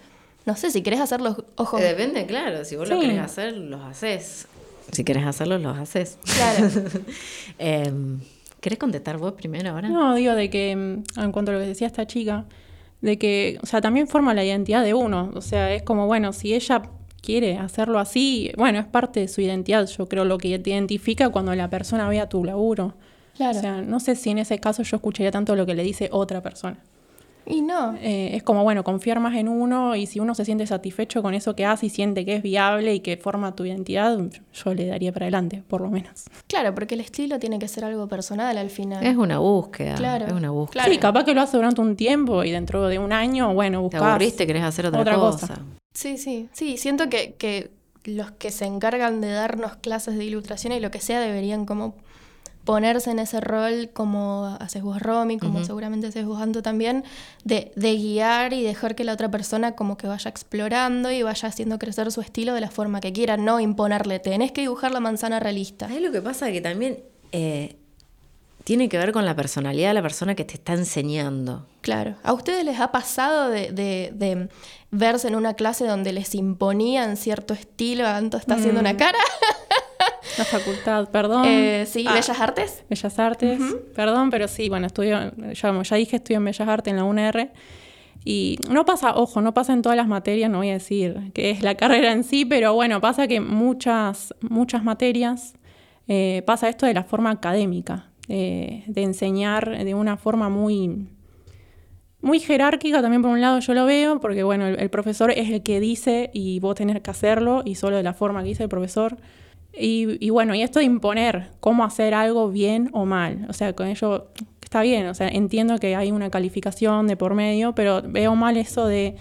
no 0.46 0.54
sé, 0.54 0.70
si 0.70 0.82
querés 0.82 1.00
hacer 1.00 1.20
los 1.20 1.42
ojos... 1.56 1.80
Depende, 1.80 2.26
claro, 2.26 2.64
si 2.64 2.76
vos 2.76 2.88
lo 2.88 3.00
querés 3.00 3.18
hacer, 3.18 3.56
los 3.56 3.82
haces. 3.82 4.46
Si 4.92 5.02
querés 5.02 5.26
hacerlos, 5.26 5.60
los 5.60 5.76
haces. 5.76 6.18
Claro. 6.22 6.70
eh, 7.58 7.92
¿Querés 8.60 8.78
contestar 8.78 9.18
vos 9.18 9.32
primero 9.32 9.70
ahora? 9.70 9.88
No, 9.88 10.14
digo 10.14 10.34
de 10.34 10.50
que 10.50 10.76
mm, 10.76 11.20
en 11.20 11.32
cuanto 11.32 11.50
a 11.50 11.54
lo 11.54 11.60
que 11.60 11.66
decía 11.66 11.86
esta 11.86 12.06
chica, 12.06 12.46
de 13.00 13.18
que, 13.18 13.58
o 13.62 13.66
sea, 13.66 13.80
también 13.80 14.06
forma 14.06 14.34
la 14.34 14.44
identidad 14.44 14.84
de 14.84 14.94
uno. 14.94 15.30
O 15.34 15.40
sea, 15.40 15.72
es 15.72 15.82
como, 15.82 16.06
bueno, 16.06 16.32
si 16.32 16.54
ella 16.54 16.82
quiere 17.22 17.58
hacerlo 17.58 17.98
así, 17.98 18.50
bueno, 18.56 18.78
es 18.78 18.86
parte 18.86 19.20
de 19.20 19.28
su 19.28 19.40
identidad. 19.40 19.86
Yo 19.86 20.06
creo 20.06 20.24
lo 20.24 20.38
que 20.38 20.58
te 20.58 20.70
identifica 20.70 21.30
cuando 21.30 21.54
la 21.54 21.70
persona 21.70 22.08
vea 22.08 22.28
tu 22.28 22.44
laburo. 22.44 22.94
Claro. 23.36 23.58
O 23.58 23.60
sea, 23.60 23.82
no 23.82 24.00
sé 24.00 24.16
si 24.16 24.30
en 24.30 24.38
ese 24.38 24.58
caso 24.58 24.82
yo 24.82 24.96
escucharía 24.96 25.30
tanto 25.30 25.56
lo 25.56 25.64
que 25.64 25.74
le 25.74 25.82
dice 25.82 26.08
otra 26.12 26.42
persona. 26.42 26.78
Y 27.50 27.62
no. 27.62 27.94
Eh, 28.00 28.36
es 28.36 28.42
como, 28.42 28.62
bueno, 28.62 28.84
confiar 28.84 29.20
más 29.20 29.34
en 29.36 29.48
uno 29.48 29.96
y 29.96 30.06
si 30.06 30.20
uno 30.20 30.34
se 30.34 30.44
siente 30.44 30.66
satisfecho 30.66 31.22
con 31.22 31.34
eso 31.34 31.54
que 31.56 31.64
hace 31.64 31.86
y 31.86 31.90
siente 31.90 32.24
que 32.24 32.36
es 32.36 32.42
viable 32.42 32.94
y 32.94 33.00
que 33.00 33.16
forma 33.16 33.54
tu 33.54 33.64
identidad, 33.64 34.18
yo 34.52 34.74
le 34.74 34.86
daría 34.86 35.12
para 35.12 35.24
adelante, 35.26 35.62
por 35.66 35.80
lo 35.80 35.90
menos. 35.90 36.24
Claro, 36.46 36.74
porque 36.74 36.94
el 36.94 37.00
estilo 37.00 37.38
tiene 37.38 37.58
que 37.58 37.68
ser 37.68 37.84
algo 37.84 38.08
personal 38.08 38.56
al 38.56 38.70
final. 38.70 39.04
Es 39.04 39.16
una 39.16 39.38
búsqueda. 39.38 39.94
Claro. 39.96 40.26
Es 40.26 40.32
una 40.32 40.50
búsqueda. 40.50 40.84
Sí, 40.84 40.98
capaz 40.98 41.24
que 41.24 41.34
lo 41.34 41.40
hace 41.40 41.56
durante 41.56 41.80
un 41.80 41.96
tiempo 41.96 42.44
y 42.44 42.50
dentro 42.50 42.88
de 42.88 42.98
un 42.98 43.12
año, 43.12 43.52
bueno, 43.54 43.82
buscas. 43.82 44.00
Te 44.00 44.06
aburriste, 44.06 44.46
querés 44.46 44.62
hacer 44.62 44.86
otra, 44.86 45.14
cosa. 45.16 45.60
Sí, 45.92 46.18
sí. 46.18 46.48
Sí, 46.52 46.76
siento 46.76 47.08
que, 47.08 47.34
que 47.34 47.70
los 48.04 48.30
que 48.32 48.50
se 48.50 48.64
encargan 48.64 49.20
de 49.20 49.30
darnos 49.30 49.76
clases 49.76 50.16
de 50.16 50.24
ilustración 50.24 50.72
y 50.72 50.80
lo 50.80 50.90
que 50.90 51.00
sea 51.00 51.20
deberían 51.20 51.66
como 51.66 51.94
ponerse 52.64 53.10
en 53.10 53.18
ese 53.18 53.40
rol 53.40 53.90
como 53.92 54.56
haces 54.60 54.82
vos 54.82 55.00
Romy, 55.00 55.38
como 55.38 55.64
seguramente 55.64 56.06
haces 56.06 56.26
vos 56.26 56.40
Anto 56.40 56.62
también, 56.62 57.04
de, 57.44 57.72
de, 57.74 57.96
guiar 57.96 58.52
y 58.52 58.62
dejar 58.62 58.94
que 58.94 59.04
la 59.04 59.12
otra 59.12 59.30
persona 59.30 59.72
como 59.72 59.96
que 59.96 60.06
vaya 60.06 60.28
explorando 60.28 61.10
y 61.10 61.22
vaya 61.22 61.48
haciendo 61.48 61.78
crecer 61.78 62.12
su 62.12 62.20
estilo 62.20 62.54
de 62.54 62.60
la 62.60 62.70
forma 62.70 63.00
que 63.00 63.12
quiera, 63.12 63.36
no 63.36 63.60
imponerle, 63.60 64.18
tenés 64.18 64.52
que 64.52 64.60
dibujar 64.60 64.92
la 64.92 65.00
manzana 65.00 65.40
realista. 65.40 65.86
Es 65.86 66.02
lo 66.02 66.12
que 66.12 66.20
pasa 66.20 66.52
que 66.52 66.60
también 66.60 67.02
eh, 67.32 67.76
tiene 68.64 68.88
que 68.88 68.98
ver 68.98 69.12
con 69.12 69.24
la 69.24 69.34
personalidad 69.34 69.88
de 69.88 69.94
la 69.94 70.02
persona 70.02 70.34
que 70.34 70.44
te 70.44 70.54
está 70.54 70.74
enseñando. 70.74 71.66
Claro. 71.80 72.16
¿A 72.22 72.32
ustedes 72.32 72.64
les 72.64 72.78
ha 72.78 72.92
pasado 72.92 73.48
de, 73.48 73.72
de, 73.72 74.48
verse 74.90 75.28
en 75.28 75.34
una 75.34 75.54
clase 75.54 75.86
donde 75.86 76.12
les 76.12 76.34
imponían 76.34 77.16
cierto 77.16 77.54
estilo, 77.54 78.06
Anto 78.06 78.36
está 78.36 78.54
haciendo 78.54 78.80
una 78.80 78.92
mm. 78.92 78.96
cara? 78.96 79.18
La 80.38 80.44
facultad, 80.44 81.08
perdón. 81.10 81.44
Eh, 81.46 81.84
sí, 81.86 82.04
ah, 82.08 82.14
Bellas 82.14 82.40
Artes. 82.40 82.84
Bellas 82.88 83.18
Artes, 83.18 83.60
perdón, 83.94 84.30
pero 84.30 84.48
sí, 84.48 84.68
bueno, 84.68 84.86
estudio, 84.86 85.32
ya, 85.52 85.82
ya 85.82 85.96
dije, 85.96 86.16
estudio 86.16 86.38
en 86.38 86.44
Bellas 86.44 86.68
Artes 86.68 86.90
en 86.90 86.96
la 86.96 87.04
UNR. 87.04 87.50
Y 88.24 88.58
no 88.68 88.84
pasa, 88.84 89.14
ojo, 89.14 89.40
no 89.40 89.54
pasa 89.54 89.72
en 89.72 89.80
todas 89.80 89.96
las 89.96 90.06
materias, 90.06 90.50
no 90.50 90.58
voy 90.58 90.70
a 90.70 90.74
decir 90.74 91.32
que 91.32 91.50
es 91.50 91.62
la 91.62 91.74
carrera 91.76 92.12
en 92.12 92.24
sí, 92.24 92.44
pero 92.44 92.74
bueno, 92.74 93.00
pasa 93.00 93.26
que 93.26 93.40
muchas, 93.40 94.34
muchas 94.42 94.84
materias 94.84 95.54
eh, 96.06 96.42
pasa 96.46 96.68
esto 96.68 96.86
de 96.86 96.94
la 96.94 97.04
forma 97.04 97.30
académica, 97.30 98.06
de 98.28 99.02
enseñar 99.02 99.84
de 99.84 99.92
una 99.92 100.16
forma 100.16 100.48
muy, 100.48 101.08
muy 102.20 102.38
jerárquica 102.38 103.02
también 103.02 103.22
por 103.22 103.32
un 103.32 103.40
lado 103.40 103.58
yo 103.58 103.74
lo 103.74 103.86
veo, 103.86 104.20
porque 104.20 104.44
bueno, 104.44 104.68
el, 104.68 104.78
el, 104.78 104.88
profesor 104.88 105.32
es 105.32 105.50
el 105.50 105.64
que 105.64 105.80
dice 105.80 106.30
y 106.32 106.60
vos 106.60 106.76
tenés 106.76 107.00
que 107.00 107.10
hacerlo 107.10 107.62
y 107.64 107.74
solo 107.74 107.96
de 107.96 108.04
la 108.04 108.14
forma 108.14 108.42
que 108.42 108.50
dice 108.50 108.62
el 108.62 108.68
profesor. 108.68 109.16
Y, 109.72 110.30
bueno, 110.30 110.54
y 110.54 110.62
esto 110.62 110.80
de 110.80 110.84
imponer 110.84 111.50
cómo 111.60 111.84
hacer 111.84 112.12
algo 112.12 112.50
bien 112.50 112.90
o 112.92 113.06
mal, 113.06 113.46
o 113.48 113.52
sea, 113.52 113.72
con 113.72 113.86
ello 113.86 114.28
está 114.62 114.82
bien, 114.82 115.06
o 115.06 115.14
sea, 115.14 115.28
entiendo 115.28 115.78
que 115.78 115.96
hay 115.96 116.12
una 116.12 116.30
calificación 116.30 117.06
de 117.06 117.16
por 117.16 117.34
medio, 117.34 117.74
pero 117.74 118.02
veo 118.02 118.34
mal 118.36 118.56
eso 118.56 118.86
de 118.86 119.16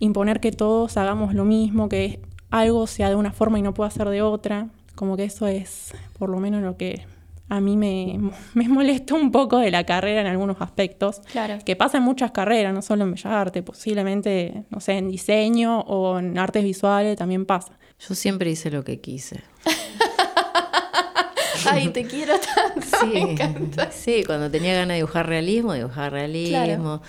imponer 0.00 0.40
que 0.40 0.52
todos 0.52 0.96
hagamos 0.96 1.34
lo 1.34 1.44
mismo, 1.44 1.88
que 1.88 2.20
algo 2.50 2.86
sea 2.86 3.08
de 3.08 3.14
una 3.14 3.32
forma 3.32 3.58
y 3.58 3.62
no 3.62 3.74
pueda 3.74 3.90
ser 3.90 4.08
de 4.08 4.22
otra, 4.22 4.68
como 4.94 5.16
que 5.16 5.24
eso 5.24 5.46
es 5.46 5.94
por 6.18 6.28
lo 6.28 6.38
menos 6.38 6.62
lo 6.62 6.76
que 6.76 7.06
a 7.48 7.60
mí 7.60 7.76
me, 7.76 8.18
me 8.54 8.68
molesta 8.68 9.14
un 9.14 9.30
poco 9.30 9.58
de 9.58 9.70
la 9.70 9.84
carrera 9.84 10.20
en 10.20 10.26
algunos 10.26 10.60
aspectos, 10.60 11.20
claro. 11.32 11.58
que 11.64 11.76
pasa 11.76 11.98
en 11.98 12.04
muchas 12.04 12.30
carreras, 12.30 12.72
no 12.72 12.82
solo 12.82 13.04
en 13.04 13.12
Bellas 13.12 13.26
Artes, 13.26 13.62
posiblemente, 13.62 14.64
no 14.70 14.80
sé, 14.80 14.92
en 14.92 15.08
diseño 15.08 15.80
o 15.80 16.18
en 16.18 16.38
artes 16.38 16.64
visuales 16.64 17.16
también 17.16 17.44
pasa. 17.44 17.78
Yo 18.08 18.14
siempre 18.14 18.50
hice 18.50 18.70
lo 18.70 18.84
que 18.84 19.00
quise. 19.00 19.42
Ay, 21.70 21.88
te 21.90 22.04
quiero 22.04 22.34
tanto. 22.38 22.86
Sí, 23.00 23.06
me 23.12 23.20
encanta. 23.20 23.92
sí, 23.92 24.24
cuando 24.24 24.50
tenía 24.50 24.74
ganas 24.74 24.88
de 24.88 24.94
dibujar 24.96 25.28
realismo, 25.28 25.74
dibujar 25.74 26.12
realismo. 26.12 27.02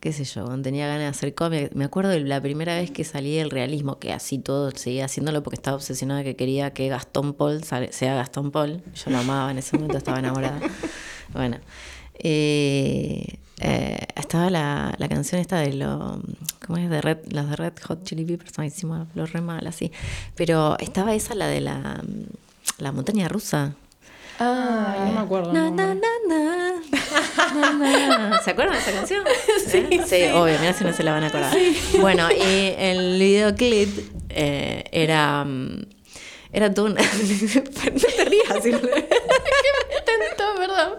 Qué 0.00 0.12
sé 0.12 0.24
yo, 0.24 0.44
cuando 0.44 0.62
tenía 0.62 0.86
ganas 0.86 1.02
de 1.02 1.06
hacer 1.08 1.34
cómic. 1.34 1.72
Me 1.74 1.84
acuerdo 1.84 2.10
de 2.10 2.20
la 2.20 2.40
primera 2.40 2.76
vez 2.76 2.90
que 2.90 3.04
salí 3.04 3.36
del 3.36 3.50
realismo, 3.50 3.98
que 3.98 4.12
así 4.12 4.38
todo 4.38 4.70
seguía 4.70 5.04
haciéndolo 5.04 5.42
porque 5.42 5.56
estaba 5.56 5.76
obsesionada 5.76 6.24
que 6.24 6.36
quería 6.36 6.72
que 6.72 6.88
Gastón 6.88 7.34
Paul 7.34 7.62
sea 7.62 8.14
Gastón 8.14 8.50
Paul. 8.50 8.82
Yo 8.94 9.10
lo 9.10 9.18
amaba 9.18 9.50
en 9.50 9.58
ese 9.58 9.76
momento, 9.76 9.98
estaba 9.98 10.18
enamorada. 10.18 10.60
Bueno. 11.32 11.56
Eh, 12.14 13.38
eh, 13.62 14.06
estaba 14.16 14.50
la, 14.50 14.94
la, 14.98 15.08
canción 15.08 15.40
esta 15.40 15.58
de 15.58 15.72
lo, 15.72 16.20
¿cómo 16.66 16.78
es? 16.78 16.90
De 16.90 17.00
Red, 17.00 17.18
las 17.30 17.48
de 17.50 17.56
Red 17.56 17.74
Hot 17.84 18.04
Chili 18.04 18.24
Peppers, 18.24 18.58
encima 18.58 19.06
lo 19.14 19.26
re 19.26 19.40
mal 19.40 19.66
así. 19.66 19.92
Pero 20.34 20.76
estaba 20.78 21.14
esa, 21.14 21.34
la 21.34 21.46
de 21.46 21.60
la 21.60 22.02
la 22.78 22.92
montaña 22.92 23.28
rusa. 23.28 23.74
Ah, 24.38 25.04
no 25.06 25.12
me 25.12 25.20
acuerdo. 25.20 25.52
¿Se 28.42 28.50
acuerdan 28.50 28.74
de 28.74 28.80
esa 28.80 28.92
canción? 28.92 29.24
Sí, 29.66 30.00
sí, 30.06 30.24
obvio, 30.34 30.58
mira 30.58 30.72
si 30.72 30.84
no 30.84 30.92
se 30.92 31.02
la 31.02 31.12
van 31.12 31.24
a 31.24 31.28
acordar. 31.28 31.56
Bueno, 32.00 32.28
y 32.30 32.74
el 32.76 33.18
videoclip 33.18 33.88
eh, 34.30 34.84
era. 34.90 35.46
Era 36.52 36.74
todo 36.74 36.86
una. 36.86 37.00
no 37.02 37.10
te 37.10 38.24
rías, 38.26 38.48
me 38.64 38.70
tentó, 38.70 40.54
perdón. 40.58 40.94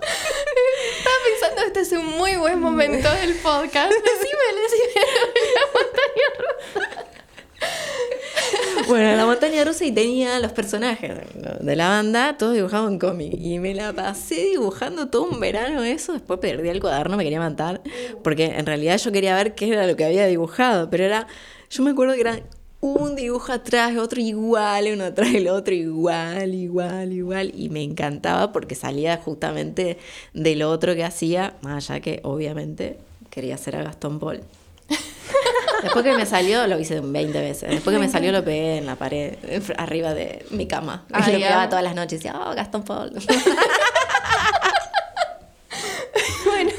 Pensando, 1.23 1.61
este 1.65 1.79
es 1.81 1.91
un 1.93 2.05
muy 2.17 2.35
buen 2.35 2.59
momento 2.59 3.09
del 3.09 3.35
podcast. 3.35 3.91
Decime, 3.91 4.45
decime 4.61 5.01
la 5.55 5.65
montaña 5.73 6.27
rusa. 6.39 7.13
Bueno, 8.87 9.15
la 9.15 9.25
montaña 9.25 9.63
rusa 9.63 9.85
y 9.85 9.91
tenía 9.91 10.39
los 10.39 10.51
personajes 10.51 11.11
de 11.61 11.75
la 11.75 11.87
banda, 11.87 12.37
todos 12.37 12.53
dibujados 12.53 12.91
en 12.91 12.99
cómic. 12.99 13.33
Y 13.37 13.59
me 13.59 13.73
la 13.73 13.93
pasé 13.93 14.35
dibujando 14.35 15.09
todo 15.09 15.23
un 15.23 15.39
verano 15.39 15.83
eso. 15.83 16.13
Después 16.13 16.39
perdí 16.39 16.69
el 16.69 16.81
cuaderno, 16.81 17.15
me 17.15 17.23
quería 17.23 17.39
matar. 17.39 17.81
Porque 18.23 18.45
en 18.45 18.65
realidad 18.65 18.97
yo 18.97 19.11
quería 19.11 19.35
ver 19.35 19.55
qué 19.55 19.69
era 19.69 19.87
lo 19.87 19.95
que 19.95 20.05
había 20.05 20.25
dibujado. 20.27 20.89
Pero 20.89 21.05
era. 21.05 21.27
Yo 21.69 21.83
me 21.83 21.91
acuerdo 21.91 22.13
que 22.15 22.21
era 22.21 22.41
un 22.83 23.15
dibujo 23.15 23.53
atrás, 23.53 23.95
otro 23.95 24.19
igual, 24.19 24.89
uno 24.93 25.05
atrás 25.05 25.31
del 25.31 25.47
otro 25.47 25.73
igual, 25.73 26.53
igual, 26.53 27.13
igual. 27.13 27.53
Y 27.55 27.69
me 27.69 27.81
encantaba 27.81 28.51
porque 28.51 28.75
salía 28.75 29.15
justamente 29.17 29.97
del 30.33 30.63
otro 30.63 30.93
que 30.93 31.05
hacía, 31.05 31.53
más 31.61 31.89
allá 31.89 32.01
que 32.01 32.19
obviamente 32.23 32.97
quería 33.29 33.55
hacer 33.55 33.77
a 33.77 33.83
Gastón 33.83 34.19
Paul. 34.19 34.41
Después 35.81 36.03
que 36.03 36.13
me 36.13 36.25
salió, 36.25 36.67
lo 36.67 36.77
hice 36.77 36.99
20 36.99 37.39
veces. 37.39 37.69
Después 37.69 37.93
que 37.95 37.99
me 38.01 38.09
salió, 38.09 38.33
lo 38.33 38.43
pegué 38.43 38.79
en 38.79 38.85
la 38.85 38.97
pared, 38.97 39.35
arriba 39.77 40.13
de 40.13 40.45
mi 40.49 40.67
cama. 40.67 41.05
y 41.09 41.31
lo 41.31 41.39
pegaba 41.39 41.69
todas 41.69 41.85
las 41.85 41.95
noches. 41.95 42.13
Y 42.13 42.15
decía, 42.17 42.37
oh, 42.37 42.53
Gastón 42.53 42.83
Paul. 42.83 43.11
bueno. 46.45 46.71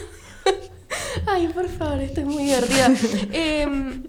Ay, 1.26 1.48
por 1.48 1.66
favor, 1.70 1.98
esto 2.00 2.20
es 2.20 2.26
muy 2.26 2.44
divertido. 2.44 2.88
Em, 3.32 4.04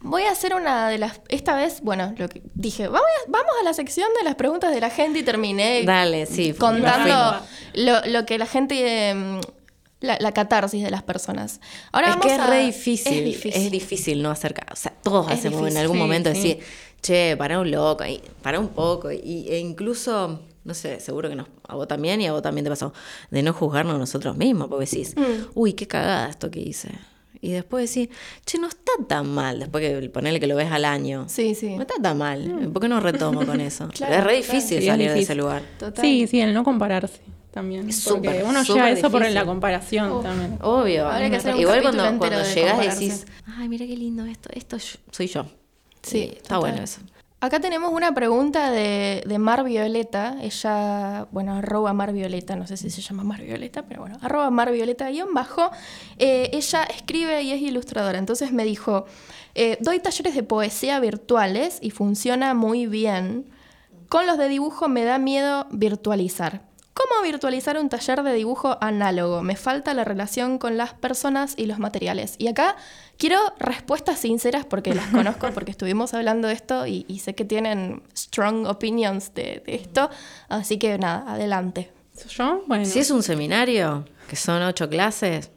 voy 0.00 0.22
a 0.22 0.32
hacer 0.32 0.54
una 0.54 0.88
de 0.88 0.98
las. 0.98 1.20
Esta 1.28 1.56
vez, 1.56 1.80
bueno, 1.82 2.14
lo 2.16 2.28
que 2.28 2.42
dije, 2.54 2.88
vamos 2.88 3.02
a, 3.02 3.30
vamos 3.30 3.52
a 3.60 3.64
la 3.64 3.74
sección 3.74 4.08
de 4.18 4.24
las 4.24 4.34
preguntas 4.34 4.74
de 4.74 4.80
la 4.80 4.90
gente 4.90 5.20
y 5.20 5.22
terminé. 5.22 5.84
Dale, 5.84 6.26
sí. 6.26 6.52
Contando 6.52 7.40
lo, 7.74 8.06
lo, 8.06 8.26
que 8.26 8.38
la 8.38 8.46
gente. 8.46 9.10
Em, 9.10 9.40
la, 10.00 10.32
catarsis 10.32 10.82
de 10.82 10.90
las 10.90 11.02
personas. 11.02 11.60
Ahora 11.92 12.10
es 12.10 12.16
que 12.16 12.34
es 12.34 12.46
re 12.46 12.66
difícil, 12.66 13.52
es 13.52 13.70
difícil, 13.70 14.22
no 14.22 14.30
hacer 14.30 14.54
O 14.72 14.76
sea, 14.76 14.92
todos 15.02 15.30
hacemos 15.30 15.68
en 15.68 15.76
algún 15.76 15.98
momento 15.98 16.30
decir, 16.30 16.58
che, 17.02 17.36
para 17.36 17.60
un 17.60 17.70
loco, 17.70 18.04
y 18.06 18.20
para 18.42 18.58
un 18.58 18.68
poco. 18.68 19.12
Y, 19.12 19.46
e 19.48 19.58
incluso, 19.58 20.40
no 20.64 20.74
sé, 20.74 21.00
seguro 21.00 21.28
que 21.28 21.36
nos, 21.36 21.48
a 21.68 21.74
vos 21.74 21.86
también 21.86 22.20
y 22.20 22.26
a 22.26 22.32
vos 22.32 22.42
también 22.42 22.64
te 22.64 22.70
pasó, 22.70 22.92
de 23.30 23.42
no 23.42 23.52
juzgarnos 23.52 23.98
nosotros 23.98 24.36
mismos, 24.36 24.68
porque 24.68 24.86
decís, 24.86 25.14
mm. 25.16 25.50
uy, 25.54 25.74
qué 25.74 25.86
cagada 25.86 26.30
esto 26.30 26.50
que 26.50 26.60
hice. 26.60 26.90
Y 27.42 27.52
después 27.52 27.92
decís, 27.92 28.14
che, 28.44 28.58
no 28.58 28.68
está 28.68 28.92
tan 29.08 29.32
mal. 29.32 29.60
Después 29.60 29.82
que 29.82 30.08
ponerle 30.10 30.40
que 30.40 30.46
lo 30.46 30.56
ves 30.56 30.70
al 30.70 30.84
año. 30.84 31.24
Sí, 31.28 31.54
sí. 31.54 31.74
No 31.74 31.82
está 31.82 31.94
tan 32.02 32.18
mal. 32.18 32.46
Mm. 32.46 32.72
¿Por 32.72 32.82
qué 32.82 32.88
no 32.88 33.00
retomo 33.00 33.46
con 33.46 33.60
eso? 33.60 33.88
es 33.92 34.24
re 34.24 34.36
difícil 34.36 34.84
salir 34.84 35.10
de 35.12 35.20
ese 35.20 35.34
lugar. 35.34 35.62
Sí, 36.00 36.26
sí, 36.26 36.40
el 36.40 36.52
no 36.52 36.64
compararse 36.64 37.20
también. 37.50 37.88
Es 37.88 38.04
porque 38.06 38.42
uno 38.44 38.62
llega 38.62 38.90
eso 38.90 39.10
por 39.10 39.28
la 39.28 39.44
comparación 39.44 40.22
también. 40.22 40.58
Obvio. 40.62 41.08
Igual 41.56 41.82
cuando, 41.82 42.18
cuando 42.18 42.42
llegas 42.44 42.78
decís, 42.78 43.26
ay, 43.46 43.68
mira 43.68 43.86
qué 43.86 43.96
lindo 43.96 44.24
esto, 44.24 44.50
esto 44.52 44.76
soy 45.10 45.26
yo. 45.26 45.46
Sí, 46.02 46.32
está 46.36 46.58
bueno 46.58 46.82
eso. 46.82 47.00
Acá 47.42 47.58
tenemos 47.58 47.90
una 47.94 48.12
pregunta 48.12 48.70
de, 48.70 49.22
de, 49.26 49.38
Mar 49.38 49.64
Violeta. 49.64 50.36
Ella, 50.42 51.26
bueno, 51.30 51.54
arroba 51.54 51.94
Mar 51.94 52.12
Violeta, 52.12 52.54
no 52.54 52.66
sé 52.66 52.76
si 52.76 52.90
se 52.90 53.00
llama 53.00 53.24
Mar 53.24 53.40
Violeta, 53.40 53.86
pero 53.86 54.02
bueno, 54.02 54.18
arroba 54.20 54.50
Mar 54.50 54.70
Violeta 54.70 55.08
guion 55.08 55.32
bajo. 55.32 55.70
Eh, 56.18 56.50
ella 56.52 56.82
escribe 56.84 57.40
y 57.40 57.52
es 57.52 57.62
ilustradora. 57.62 58.18
Entonces 58.18 58.52
me 58.52 58.64
dijo, 58.64 59.06
eh, 59.54 59.78
doy 59.80 60.00
talleres 60.00 60.34
de 60.34 60.42
poesía 60.42 61.00
virtuales 61.00 61.78
y 61.80 61.92
funciona 61.92 62.52
muy 62.52 62.86
bien. 62.86 63.46
Con 64.10 64.26
los 64.26 64.36
de 64.36 64.48
dibujo 64.48 64.88
me 64.88 65.04
da 65.04 65.18
miedo 65.18 65.66
virtualizar 65.70 66.68
¿Cómo 67.00 67.22
virtualizar 67.22 67.78
un 67.78 67.88
taller 67.88 68.22
de 68.22 68.34
dibujo 68.34 68.76
análogo? 68.82 69.42
Me 69.42 69.56
falta 69.56 69.94
la 69.94 70.04
relación 70.04 70.58
con 70.58 70.76
las 70.76 70.92
personas 70.92 71.54
y 71.56 71.64
los 71.64 71.78
materiales. 71.78 72.34
Y 72.36 72.48
acá 72.48 72.76
quiero 73.20 73.38
respuestas 73.58 74.18
sinceras 74.18 74.64
porque 74.64 74.94
las 74.94 75.06
conozco, 75.08 75.50
porque 75.54 75.70
estuvimos 75.70 76.14
hablando 76.14 76.48
de 76.48 76.54
esto 76.54 76.86
y, 76.86 77.04
sé 77.22 77.34
que 77.34 77.44
tienen 77.44 78.02
strong 78.16 78.66
opinions 78.66 79.32
de, 79.34 79.62
esto. 79.66 80.10
Así 80.48 80.78
que 80.78 80.98
nada, 80.98 81.30
adelante. 81.32 81.92
¿Yo? 82.28 82.64
Bueno. 82.66 82.84
Si 82.84 82.98
es 82.98 83.10
un 83.10 83.22
seminario, 83.22 84.04
que 84.28 84.36
son 84.36 84.62
ocho 84.62 84.88
clases, 84.88 85.50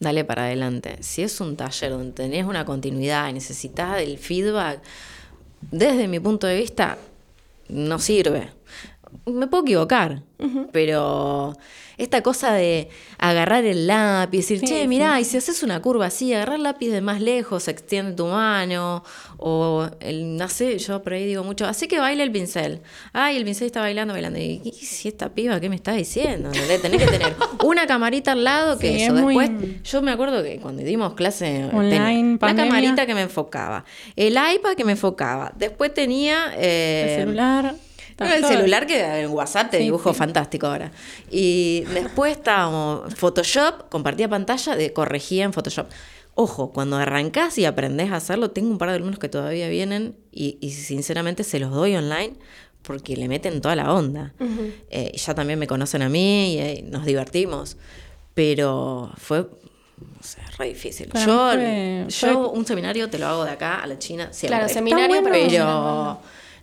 dale 0.00 0.24
para 0.24 0.44
adelante. 0.44 0.96
Si 1.02 1.22
es 1.22 1.40
un 1.40 1.56
taller 1.56 1.90
donde 1.90 2.12
tenés 2.12 2.46
una 2.46 2.64
continuidad 2.64 3.28
y 3.28 3.34
necesitas 3.34 4.00
el 4.00 4.18
feedback, 4.18 4.82
desde 5.60 6.08
mi 6.08 6.18
punto 6.20 6.46
de 6.46 6.56
vista, 6.56 6.98
no 7.68 7.98
sirve 7.98 8.50
me 9.26 9.46
puedo 9.46 9.62
equivocar, 9.62 10.22
pero 10.72 11.56
esta 12.00 12.22
cosa 12.22 12.54
de 12.54 12.88
agarrar 13.18 13.66
el 13.66 13.86
lápiz, 13.86 14.38
decir, 14.38 14.62
che, 14.62 14.88
mirá, 14.88 15.20
y 15.20 15.24
si 15.24 15.36
haces 15.36 15.62
una 15.62 15.82
curva 15.82 16.06
así, 16.06 16.32
agarrar 16.32 16.56
el 16.56 16.62
lápiz 16.62 16.90
de 16.90 17.02
más 17.02 17.20
lejos, 17.20 17.68
extiende 17.68 18.12
tu 18.12 18.26
mano, 18.26 19.04
o 19.36 19.86
el, 20.00 20.38
no 20.38 20.48
sé, 20.48 20.78
yo 20.78 21.02
por 21.02 21.12
ahí 21.12 21.26
digo 21.26 21.44
mucho, 21.44 21.66
así 21.66 21.88
que 21.88 21.98
baile 21.98 22.22
el 22.22 22.32
pincel. 22.32 22.80
Ay, 23.12 23.36
el 23.36 23.44
pincel 23.44 23.66
está 23.66 23.80
bailando, 23.80 24.14
bailando. 24.14 24.38
Y, 24.38 24.72
si 24.72 25.08
esta 25.08 25.34
piba, 25.34 25.60
¿qué 25.60 25.68
me 25.68 25.76
está 25.76 25.92
diciendo? 25.92 26.50
Tenés 26.50 26.80
que 26.80 27.06
tener 27.06 27.36
una 27.64 27.86
camarita 27.86 28.32
al 28.32 28.44
lado 28.44 28.78
que 28.78 29.04
eso. 29.04 29.12
Después, 29.12 29.50
yo 29.84 30.00
me 30.00 30.10
acuerdo 30.10 30.42
que 30.42 30.56
cuando 30.56 30.82
dimos 30.82 31.12
clase 31.12 31.68
online, 31.70 32.38
la 32.40 32.54
camarita 32.54 33.04
que 33.04 33.14
me 33.14 33.22
enfocaba, 33.22 33.84
el 34.16 34.32
iPad 34.32 34.74
que 34.74 34.84
me 34.84 34.92
enfocaba, 34.92 35.52
después 35.54 35.92
tenía... 35.92 36.54
Eh, 36.56 37.16
el 37.18 37.20
celular 37.20 37.74
el 38.20 38.44
celular 38.44 38.86
que 38.86 39.00
en 39.20 39.30
WhatsApp 39.30 39.70
te 39.70 39.78
dibujo 39.78 40.12
fantástico 40.14 40.66
ahora. 40.66 40.92
Y 41.30 41.84
después 41.92 42.32
estábamos 42.32 43.14
Photoshop, 43.14 43.88
compartía 43.88 44.28
pantalla, 44.28 44.76
de, 44.76 44.92
corregía 44.92 45.44
en 45.44 45.52
Photoshop. 45.52 45.86
Ojo, 46.34 46.72
cuando 46.72 46.96
arrancás 46.96 47.58
y 47.58 47.64
aprendés 47.64 48.12
a 48.12 48.16
hacerlo, 48.16 48.50
tengo 48.50 48.70
un 48.70 48.78
par 48.78 48.90
de 48.90 48.96
alumnos 48.96 49.18
que 49.18 49.28
todavía 49.28 49.68
vienen 49.68 50.16
y, 50.30 50.58
sinceramente 50.70 51.44
se 51.44 51.58
los 51.58 51.70
doy 51.70 51.96
online 51.96 52.34
porque 52.82 53.16
le 53.16 53.28
meten 53.28 53.60
toda 53.60 53.76
la 53.76 53.92
onda. 53.92 54.32
Eh, 54.90 55.12
ya 55.14 55.34
también 55.34 55.58
me 55.58 55.66
conocen 55.66 56.02
a 56.02 56.08
mí 56.08 56.54
y 56.54 56.58
eh, 56.58 56.84
nos 56.88 57.04
divertimos. 57.04 57.76
Pero 58.34 59.12
fue 59.16 59.46
no 60.00 60.22
sé, 60.22 60.38
re 60.56 60.68
difícil. 60.68 61.10
yo, 61.26 61.52
yo 62.08 62.50
un 62.50 62.64
seminario 62.64 63.10
te 63.10 63.18
lo 63.18 63.26
hago 63.26 63.44
de 63.44 63.50
acá 63.50 63.82
a 63.82 63.86
la 63.86 63.98
China 63.98 64.32
siempre. 64.32 64.58
Claro, 64.58 64.72
seminario, 64.72 65.22
pero 65.22 66.20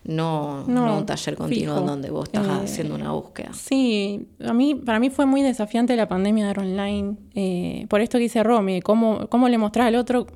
no, 0.08 0.64
no, 0.66 0.96
un 0.96 1.04
taller 1.04 1.36
continuo 1.36 1.82
donde 1.82 2.08
vos 2.08 2.24
estás 2.24 2.46
eh, 2.46 2.64
haciendo 2.64 2.94
una 2.94 3.12
búsqueda. 3.12 3.52
Sí, 3.52 4.26
a 4.42 4.54
mí, 4.54 4.74
para 4.74 4.98
mí 4.98 5.10
fue 5.10 5.26
muy 5.26 5.42
desafiante 5.42 5.94
la 5.96 6.08
pandemia 6.08 6.50
de 6.50 6.58
online. 6.58 7.16
Eh, 7.34 7.84
por 7.90 8.00
esto 8.00 8.16
que 8.16 8.22
dice 8.22 8.42
Romy, 8.42 8.80
cómo, 8.80 9.28
cómo 9.28 9.50
le 9.50 9.58
mostrás 9.58 9.88
al 9.88 9.96
otro 9.96 10.26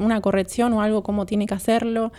una 0.00 0.22
corrección 0.22 0.72
o 0.72 0.80
algo, 0.80 1.02
cómo 1.02 1.26
tiene 1.26 1.44
que 1.44 1.52
hacerlo. 1.52 2.10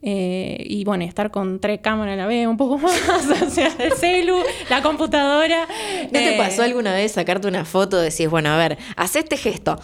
Eh, 0.00 0.64
y 0.68 0.84
bueno, 0.84 1.02
estar 1.02 1.32
con 1.32 1.58
tres 1.58 1.80
cámaras 1.80 2.12
a 2.12 2.16
la 2.18 2.26
vez, 2.26 2.46
un 2.46 2.56
poco 2.56 2.78
más, 2.78 3.02
o 3.42 3.50
sea, 3.50 3.74
el 3.80 3.92
celu, 3.94 4.38
la 4.70 4.80
computadora. 4.80 5.66
¿No 6.04 6.20
te 6.20 6.36
pasó 6.38 6.62
alguna 6.62 6.94
vez 6.94 7.10
sacarte 7.10 7.48
una 7.48 7.64
foto 7.64 8.00
y 8.00 8.10
decís, 8.10 8.30
bueno, 8.30 8.50
a 8.50 8.56
ver, 8.56 8.78
haz 8.94 9.16
este 9.16 9.36
gesto? 9.36 9.76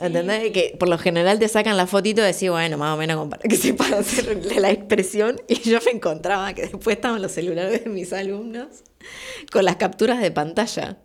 ¿Entendés? 0.00 0.50
Que 0.52 0.76
por 0.78 0.88
lo 0.88 0.98
general 0.98 1.38
te 1.38 1.48
sacan 1.48 1.76
la 1.76 1.86
fotito 1.86 2.22
y 2.22 2.24
decís, 2.24 2.50
bueno, 2.50 2.78
más 2.78 2.94
o 2.94 2.96
menos 2.96 3.28
que 3.42 3.56
sepan 3.56 3.94
hacer 3.94 4.44
la 4.56 4.70
expresión. 4.70 5.40
Y 5.48 5.56
yo 5.68 5.78
me 5.84 5.92
encontraba 5.92 6.52
que 6.54 6.62
después 6.62 6.96
estaban 6.96 7.20
los 7.20 7.32
celulares 7.32 7.84
de 7.84 7.90
mis 7.90 8.12
alumnos 8.12 8.82
con 9.52 9.64
las 9.64 9.76
capturas 9.76 10.20
de 10.20 10.30
pantalla. 10.30 10.98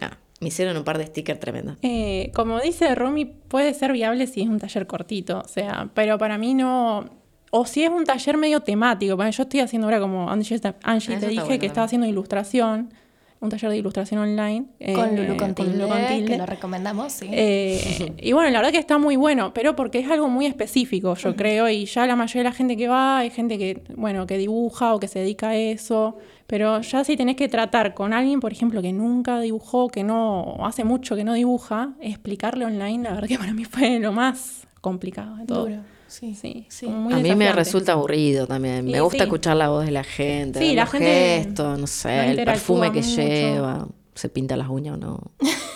No, 0.00 0.08
me 0.40 0.48
hicieron 0.48 0.76
un 0.76 0.84
par 0.84 0.98
de 0.98 1.06
stickers 1.06 1.40
tremendos. 1.40 1.76
Eh, 1.82 2.30
como 2.34 2.60
dice 2.60 2.94
Romy, 2.94 3.24
puede 3.24 3.74
ser 3.74 3.92
viable 3.92 4.26
si 4.26 4.42
es 4.42 4.48
un 4.48 4.58
taller 4.58 4.86
cortito, 4.86 5.40
o 5.40 5.48
sea, 5.48 5.90
pero 5.94 6.18
para 6.18 6.38
mí 6.38 6.54
no. 6.54 7.10
O 7.50 7.64
si 7.64 7.82
es 7.82 7.90
un 7.90 8.04
taller 8.04 8.36
medio 8.36 8.60
temático, 8.60 9.16
yo 9.16 9.42
estoy 9.42 9.60
haciendo 9.60 9.86
ahora 9.86 10.00
como 10.00 10.30
Angie, 10.30 10.58
te 10.60 11.28
dije 11.28 11.58
que 11.58 11.66
estaba 11.66 11.86
haciendo 11.86 12.06
ilustración 12.06 12.92
un 13.40 13.50
taller 13.50 13.70
de 13.70 13.76
ilustración 13.76 14.20
online. 14.20 14.66
con 14.94 15.16
Lulu 15.16 15.34
eh, 15.34 15.36
Contilde, 15.36 16.24
que 16.26 16.38
lo 16.38 16.46
recomendamos, 16.46 17.12
sí. 17.12 17.28
Eh, 17.30 18.14
y 18.22 18.32
bueno, 18.32 18.50
la 18.50 18.58
verdad 18.58 18.72
que 18.72 18.78
está 18.78 18.98
muy 18.98 19.16
bueno, 19.16 19.52
pero 19.54 19.76
porque 19.76 19.98
es 20.00 20.10
algo 20.10 20.28
muy 20.28 20.46
específico, 20.46 21.14
yo 21.14 21.36
creo, 21.36 21.68
y 21.68 21.86
ya 21.86 22.06
la 22.06 22.16
mayoría 22.16 22.42
de 22.42 22.50
la 22.50 22.54
gente 22.54 22.76
que 22.76 22.88
va 22.88 23.18
hay 23.18 23.30
gente 23.30 23.58
que, 23.58 23.82
bueno, 23.96 24.26
que 24.26 24.38
dibuja 24.38 24.94
o 24.94 25.00
que 25.00 25.08
se 25.08 25.20
dedica 25.20 25.50
a 25.50 25.56
eso, 25.56 26.16
pero 26.48 26.80
ya 26.80 27.04
si 27.04 27.14
tenés 27.14 27.36
que 27.36 27.46
tratar 27.46 27.92
con 27.92 28.14
alguien, 28.14 28.40
por 28.40 28.52
ejemplo, 28.52 28.80
que 28.80 28.90
nunca 28.90 29.38
dibujó, 29.38 29.88
que 29.88 30.02
no, 30.02 30.56
hace 30.64 30.82
mucho 30.82 31.14
que 31.14 31.22
no 31.22 31.34
dibuja, 31.34 31.92
explicarle 32.00 32.64
online, 32.64 33.04
la 33.04 33.14
verdad 33.14 33.28
que 33.28 33.38
para 33.38 33.52
mí 33.52 33.66
fue 33.66 34.00
lo 34.00 34.12
más 34.12 34.66
complicado 34.80 35.36
de 35.36 35.44
todo. 35.44 35.68
Sí, 36.06 36.34
sí, 36.34 36.64
sí. 36.70 36.86
a 36.86 37.18
mí 37.18 37.34
me 37.34 37.52
resulta 37.52 37.92
aburrido 37.92 38.46
también. 38.46 38.86
me 38.86 38.98
gusta 39.02 39.24
escuchar 39.24 39.58
la 39.58 39.68
voz 39.68 39.84
de 39.84 39.90
la 39.90 40.04
gente, 40.04 40.58
sí, 40.58 40.74
la 40.74 40.84
los 40.84 40.92
gente 40.92 41.44
gestos, 41.44 41.78
no 41.78 41.86
sé, 41.86 42.30
el 42.30 42.44
perfume 42.46 42.92
que 42.92 43.02
lleva, 43.02 43.86
se 44.14 44.30
pinta 44.30 44.56
las 44.56 44.70
uñas 44.70 44.94
o 44.94 44.96
no. 44.96 45.20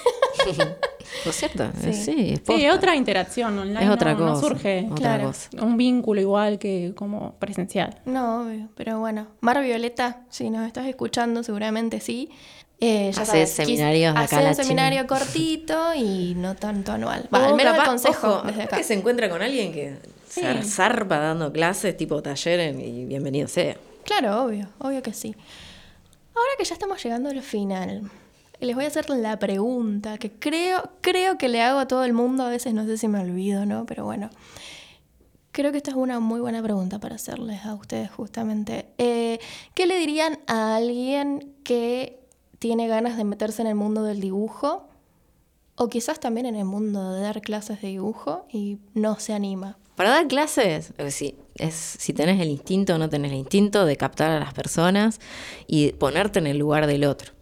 ¿No 1.25 1.31
es 1.31 1.37
cierto? 1.37 1.71
Sí, 1.81 1.93
sí, 1.93 2.35
es 2.47 2.75
otra 2.75 2.97
interacción 2.97 3.59
online. 3.59 3.85
Es 3.85 3.91
otra 3.91 4.15
cosa. 4.15 4.25
No 4.27 4.41
surge 4.41 4.89
claro, 4.95 5.33
un 5.61 5.77
vínculo 5.77 6.21
igual 6.21 6.59
que 6.59 6.93
como 6.97 7.35
presencial. 7.39 8.01
No, 8.05 8.47
pero 8.75 9.01
bueno. 9.01 9.29
Mar 9.41 9.63
Violeta, 9.63 10.23
si 10.31 10.51
nos 10.51 10.67
estás 10.67 10.87
escuchando, 10.87 11.43
seguramente 11.43 12.01
sí. 12.01 12.31
Eh, 12.85 13.13
ya 13.15 13.23
hace 13.23 13.47
seminarios 13.47 14.17
acá 14.17 14.41
un 14.41 14.57
seminario 14.57 15.07
cortito 15.07 15.95
y 15.95 16.35
no 16.35 16.57
tanto 16.57 16.91
anual. 16.91 17.29
al 17.31 17.55
menos 17.55 17.79
el 17.79 17.85
consejo 17.85 18.43
desde 18.45 18.65
acá. 18.65 18.77
que 18.77 18.83
se 18.83 18.95
encuentra 18.95 19.31
con 19.31 19.41
alguien 19.41 19.73
que 19.73 19.99
se 20.29 20.63
zarpa 20.65 21.19
dando 21.19 21.53
clases 21.53 21.97
tipo 21.97 22.21
taller 22.21 22.75
y 22.75 23.05
bienvenido 23.05 23.47
sea. 23.47 23.77
Claro, 24.05 24.43
obvio, 24.43 24.69
obvio 24.79 25.01
que 25.01 25.13
sí. 25.13 25.37
Ahora 26.35 26.51
que 26.59 26.65
ya 26.65 26.75
estamos 26.75 27.01
llegando 27.05 27.29
al 27.29 27.43
final, 27.43 28.11
les 28.67 28.77
voy 28.77 28.85
a 28.85 28.89
hacer 28.89 29.09
la 29.11 29.39
pregunta 29.39 30.19
que 30.19 30.31
creo, 30.31 30.91
creo 31.01 31.39
que 31.39 31.49
le 31.49 31.63
hago 31.63 31.81
a 31.81 31.89
todo 31.89 32.05
el 32.05 32.13
mundo, 32.13 32.45
a 32.45 32.49
veces 32.49 32.75
no 32.75 32.85
sé 32.87 32.97
si 32.97 33.09
me 33.09 33.19
olvido, 33.21 33.67
¿no? 33.67 33.87
Pero 33.87 34.05
bueno, 34.05 34.31
creo 35.51 35.73
que 35.73 35.79
esta 35.79 35.91
es 35.91 35.97
una 35.97 36.21
muy 36.21 36.41
buena 36.41 36.63
pregunta 36.63 36.99
para 36.99 37.17
hacerles 37.17 37.65
a 37.65 37.75
ustedes 37.75 38.11
justamente. 38.11 38.87
Eh, 38.99 39.39
¿Qué 39.75 39.87
le 39.87 39.99
dirían 39.99 40.39
a 40.47 40.77
alguien 40.77 41.55
que 41.65 42.21
tiene 42.59 42.89
ganas 42.89 43.17
de 43.17 43.25
meterse 43.25 43.63
en 43.63 43.69
el 43.69 43.75
mundo 43.75 44.03
del 44.03 44.21
dibujo? 44.21 44.89
O 45.75 45.89
quizás 45.89 46.21
también 46.21 46.47
en 46.47 46.55
el 46.55 46.65
mundo 46.65 47.13
de 47.13 47.23
dar 47.23 47.41
clases 47.41 47.81
de 47.81 47.89
dibujo 47.89 48.47
y 48.53 48.79
no 48.95 49.19
se 49.19 49.33
anima. 49.33 49.79
Para 49.97 50.11
dar 50.11 50.27
clases, 50.29 50.93
si, 51.09 51.37
es, 51.57 51.75
si 51.75 52.13
tenés 52.13 52.41
el 52.41 52.49
instinto 52.49 52.95
o 52.95 52.99
no 52.99 53.09
tenés 53.09 53.33
el 53.33 53.39
instinto 53.39 53.85
de 53.85 53.97
captar 53.97 54.31
a 54.31 54.39
las 54.39 54.55
personas 54.55 55.21
y 55.67 55.93
ponerte 55.93 56.39
en 56.39 56.47
el 56.47 56.59
lugar 56.59 56.87
del 56.87 57.05
otro. 57.05 57.33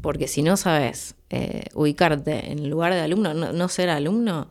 Porque 0.00 0.28
si 0.28 0.42
no 0.42 0.56
sabes 0.56 1.14
eh, 1.30 1.64
ubicarte 1.74 2.50
en 2.50 2.60
el 2.60 2.70
lugar 2.70 2.94
de 2.94 3.00
alumno, 3.00 3.34
no, 3.34 3.68
ser 3.68 3.90
alumno, 3.90 4.48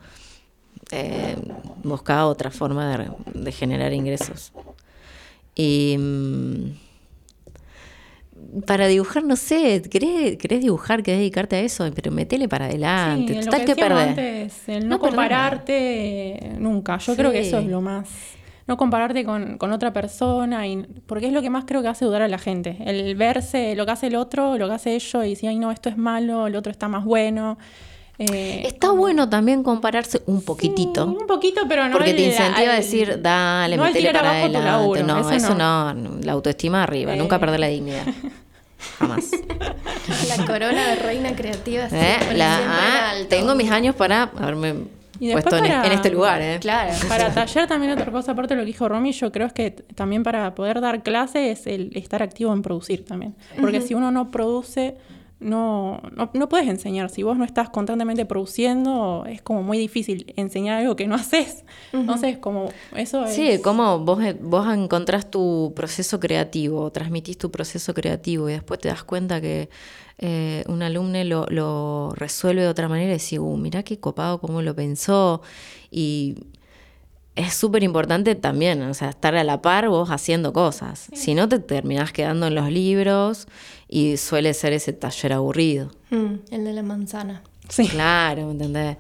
eh, 0.92 1.36
busca 1.84 2.26
otra 2.26 2.52
forma 2.52 3.16
de, 3.34 3.52
generar 3.52 3.94
ingresos. 3.94 4.52
Y. 5.56 5.96
Mm, 5.98 6.72
para 8.66 8.88
dibujar, 8.88 9.24
no 9.24 9.36
sé, 9.36 9.82
¿querés, 9.90 10.38
querés 10.38 10.62
dibujar, 10.62 11.04
querés 11.04 11.20
dedicarte 11.20 11.56
a 11.58 11.60
eso, 11.62 11.90
pero 11.94 12.12
metele 12.12 12.48
para 12.48 12.66
adelante. 12.66 13.42
Sí, 13.42 13.50
que, 13.50 13.84
Antes, 13.84 14.70
el 14.70 14.88
no, 14.88 15.00
compararte 15.00 16.54
nunca. 16.58 16.98
Yo 16.98 17.16
creo 17.16 17.32
que 17.32 17.42
eso 17.42 17.60
es 17.60 17.66
lo 17.66 17.82
más. 17.82 18.08
No 18.68 18.76
compararte 18.76 19.24
con, 19.24 19.72
otra 19.72 19.94
persona, 19.94 20.68
y, 20.68 20.86
porque 21.06 21.28
es 21.28 21.34
lo 21.34 21.42
que 21.42 21.50
más 21.50 21.64
creo 21.66 21.82
que 21.82 21.88
hace 21.88 22.06
dudar 22.06 22.22
a 22.22 22.28
la 22.28 22.38
gente. 22.38 22.78
El 22.86 23.16
verse 23.16 23.76
lo 23.76 23.86
que 23.86 23.92
hace 23.94 24.08
el 24.08 24.16
otro, 24.16 24.58
lo 24.58 24.68
que 24.68 24.74
hace 24.74 24.96
ellos, 24.96 25.26
y 25.26 25.30
decir, 25.30 25.50
ay, 25.50 25.58
no, 25.58 25.72
esto 25.72 25.88
es 25.90 25.98
malo, 25.98 26.48
el 26.48 26.56
otro 26.56 26.72
está 26.72 26.88
más 26.88 27.06
bueno. 27.06 27.58
Eh, 28.20 28.64
Está 28.66 28.92
bueno 28.92 29.30
también 29.30 29.62
compararse 29.62 30.24
un 30.26 30.42
poquitito. 30.42 31.06
un 31.06 31.28
poquito, 31.28 31.62
pero 31.70 31.88
no. 31.88 31.92
Porque 31.92 32.16
te 32.16 32.24
incentiva 32.24 32.74
a 32.74 32.76
decir, 32.76 33.22
dale, 33.22 33.78
metele 33.78 34.12
para 34.12 34.32
adelante. 34.32 35.04
no, 35.04 35.32
eso, 35.32 35.54
no. 35.54 35.94
La 36.24 36.32
autoestima 36.32 36.84
arriba, 36.84 37.16
nunca 37.16 37.36
eh. 37.36 37.40
perder 37.40 37.60
la 37.60 37.68
dignidad. 37.68 38.06
Jamás. 39.00 39.32
La 40.28 40.46
corona 40.46 40.88
de 40.88 40.96
reina 40.96 41.36
creativa. 41.36 41.88
¿Eh? 41.92 42.18
Ah, 42.42 43.14
tengo 43.30 43.56
mis 43.56 43.70
años 43.70 43.96
para 43.96 44.24
haberme 44.24 44.86
puesto 45.20 45.58
en, 45.58 45.92
este 45.92 46.10
lugar. 46.10 46.42
¿eh? 46.42 46.58
Claro. 46.60 46.94
Para 47.08 47.34
taller 47.34 47.68
también 47.68 47.94
otra 47.94 48.12
cosa, 48.12 48.32
aparte 48.34 48.54
de 48.54 48.62
lo 48.62 48.66
que 48.66 48.72
dijo 48.72 48.88
Romy, 48.88 49.12
yo 49.12 49.32
creo 49.32 49.48
es 49.48 49.54
que 49.54 49.72
también 49.72 50.24
para 50.24 50.54
poder 50.56 50.82
dar 50.82 51.04
clase 51.04 51.52
es 51.52 51.68
el 51.68 51.92
estar 51.96 52.24
activo 52.24 52.54
en 52.54 52.62
producir 52.62 53.06
también. 53.06 53.36
Porque 53.60 53.82
si 53.82 53.94
uno 53.94 54.12
no 54.12 54.32
produce 54.32 54.96
no, 55.40 56.02
no, 56.34 56.50
puedes 56.50 56.68
enseñar. 56.68 57.10
Si 57.10 57.22
vos 57.22 57.38
no 57.38 57.46
estás 57.46 57.70
constantemente 57.70 58.26
produciendo, 58.26 59.24
es 59.28 59.42
como 59.42 59.62
muy 59.62 59.78
difícil 59.78 60.34
enseñar 60.36 60.80
algo 60.80 60.96
que 60.96 61.08
no 61.08 61.16
haces. 61.16 61.64
Entonces, 61.94 62.40
como 62.40 62.72
eso 62.96 63.26
es... 63.26 63.36
Sí, 63.36 63.60
como 63.62 64.00
vos, 64.00 64.20
vos 64.42 64.74
encontrás 64.74 65.30
tu 65.30 65.74
proceso 65.76 66.20
creativo, 66.20 66.92
transmitís 66.92 67.38
tu 67.38 67.52
proceso 67.52 67.94
creativo 67.94 68.50
y 68.50 68.54
después 68.54 68.80
te 68.80 68.90
das 68.90 69.04
cuenta 69.04 69.40
que 69.40 69.70
eh, 70.20 70.64
un 70.68 70.82
alumno 70.82 71.24
lo, 71.24 71.46
lo, 71.50 72.14
resuelve 72.16 72.64
de 72.64 72.68
otra 72.68 72.88
manera 72.88 73.10
y 73.10 73.18
decís, 73.18 73.40
uh, 73.40 73.58
mirá 73.58 73.84
qué 73.84 74.00
copado 74.00 74.40
cómo 74.40 74.62
lo 74.62 74.76
pensó. 74.76 75.42
Y 75.92 76.36
es 77.36 77.54
súper 77.54 77.84
importante 77.84 78.34
también, 78.34 78.82
o 78.82 78.94
sea, 78.94 79.10
estar 79.10 79.36
a 79.36 79.44
la 79.44 79.62
par 79.62 79.90
vos 79.90 80.10
haciendo 80.10 80.54
cosas. 80.54 81.08
Si 81.14 81.36
no, 81.36 81.48
te 81.48 81.60
terminás 81.60 82.12
quedando 82.12 82.48
en 82.48 82.56
los 82.56 82.72
libros 82.72 83.48
y 83.88 84.18
suele 84.18 84.54
ser 84.56 84.74
ese 84.74 84.92
taller 84.92 85.34
aburrido. 85.34 85.92
Mm, 86.10 86.34
el 86.50 86.64
de 86.64 86.74
la 86.74 86.82
manzana. 86.82 87.44
Sí. 87.70 87.88
Claro, 87.88 88.46
¿me 88.48 88.52
entendés? 88.54 88.98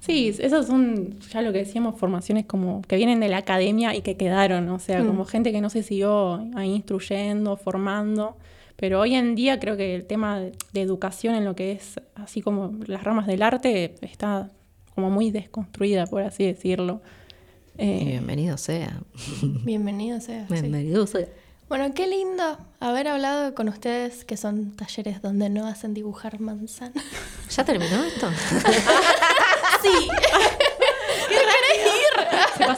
Sí, 0.00 0.34
esas 0.38 0.68
son 0.68 1.18
ya 1.32 1.42
lo 1.42 1.52
que 1.52 1.58
decíamos, 1.58 1.98
formaciones 1.98 2.46
como 2.46 2.80
que 2.82 2.96
vienen 2.96 3.20
de 3.20 3.28
la 3.28 3.38
academia 3.38 3.94
y 3.94 4.02
que 4.02 4.16
quedaron, 4.16 4.68
o 4.68 4.78
sea, 4.78 5.04
como 5.04 5.24
mm. 5.24 5.26
gente 5.26 5.52
que 5.52 5.60
no 5.60 5.68
se 5.68 5.82
siguió 5.82 6.46
ahí 6.54 6.72
instruyendo, 6.72 7.56
formando. 7.56 8.36
Pero 8.76 9.00
hoy 9.00 9.14
en 9.14 9.34
día 9.34 9.58
creo 9.58 9.76
que 9.76 9.94
el 9.94 10.06
tema 10.06 10.38
de 10.38 10.80
educación 10.80 11.34
en 11.34 11.44
lo 11.44 11.56
que 11.56 11.72
es 11.72 12.00
así 12.14 12.42
como 12.42 12.72
las 12.86 13.02
ramas 13.02 13.26
del 13.26 13.42
arte 13.42 13.94
está 14.02 14.50
como 14.94 15.10
muy 15.10 15.30
desconstruida, 15.30 16.06
por 16.06 16.22
así 16.22 16.44
decirlo. 16.44 17.00
Eh, 17.78 18.04
bienvenido 18.04 18.56
sea. 18.56 19.00
Bienvenido 19.64 20.20
sea. 20.20 20.46
Bienvenido 20.48 21.06
sea. 21.06 21.28
Bueno, 21.68 21.92
qué 21.94 22.06
lindo 22.06 22.58
haber 22.78 23.08
hablado 23.08 23.54
con 23.54 23.68
ustedes, 23.68 24.24
que 24.24 24.36
son 24.36 24.76
talleres 24.76 25.20
donde 25.20 25.50
no 25.50 25.66
hacen 25.66 25.94
dibujar 25.94 26.38
manzana. 26.38 27.02
¿Ya 27.50 27.64
terminó 27.64 28.04
esto? 28.04 28.28
sí. 29.82 30.08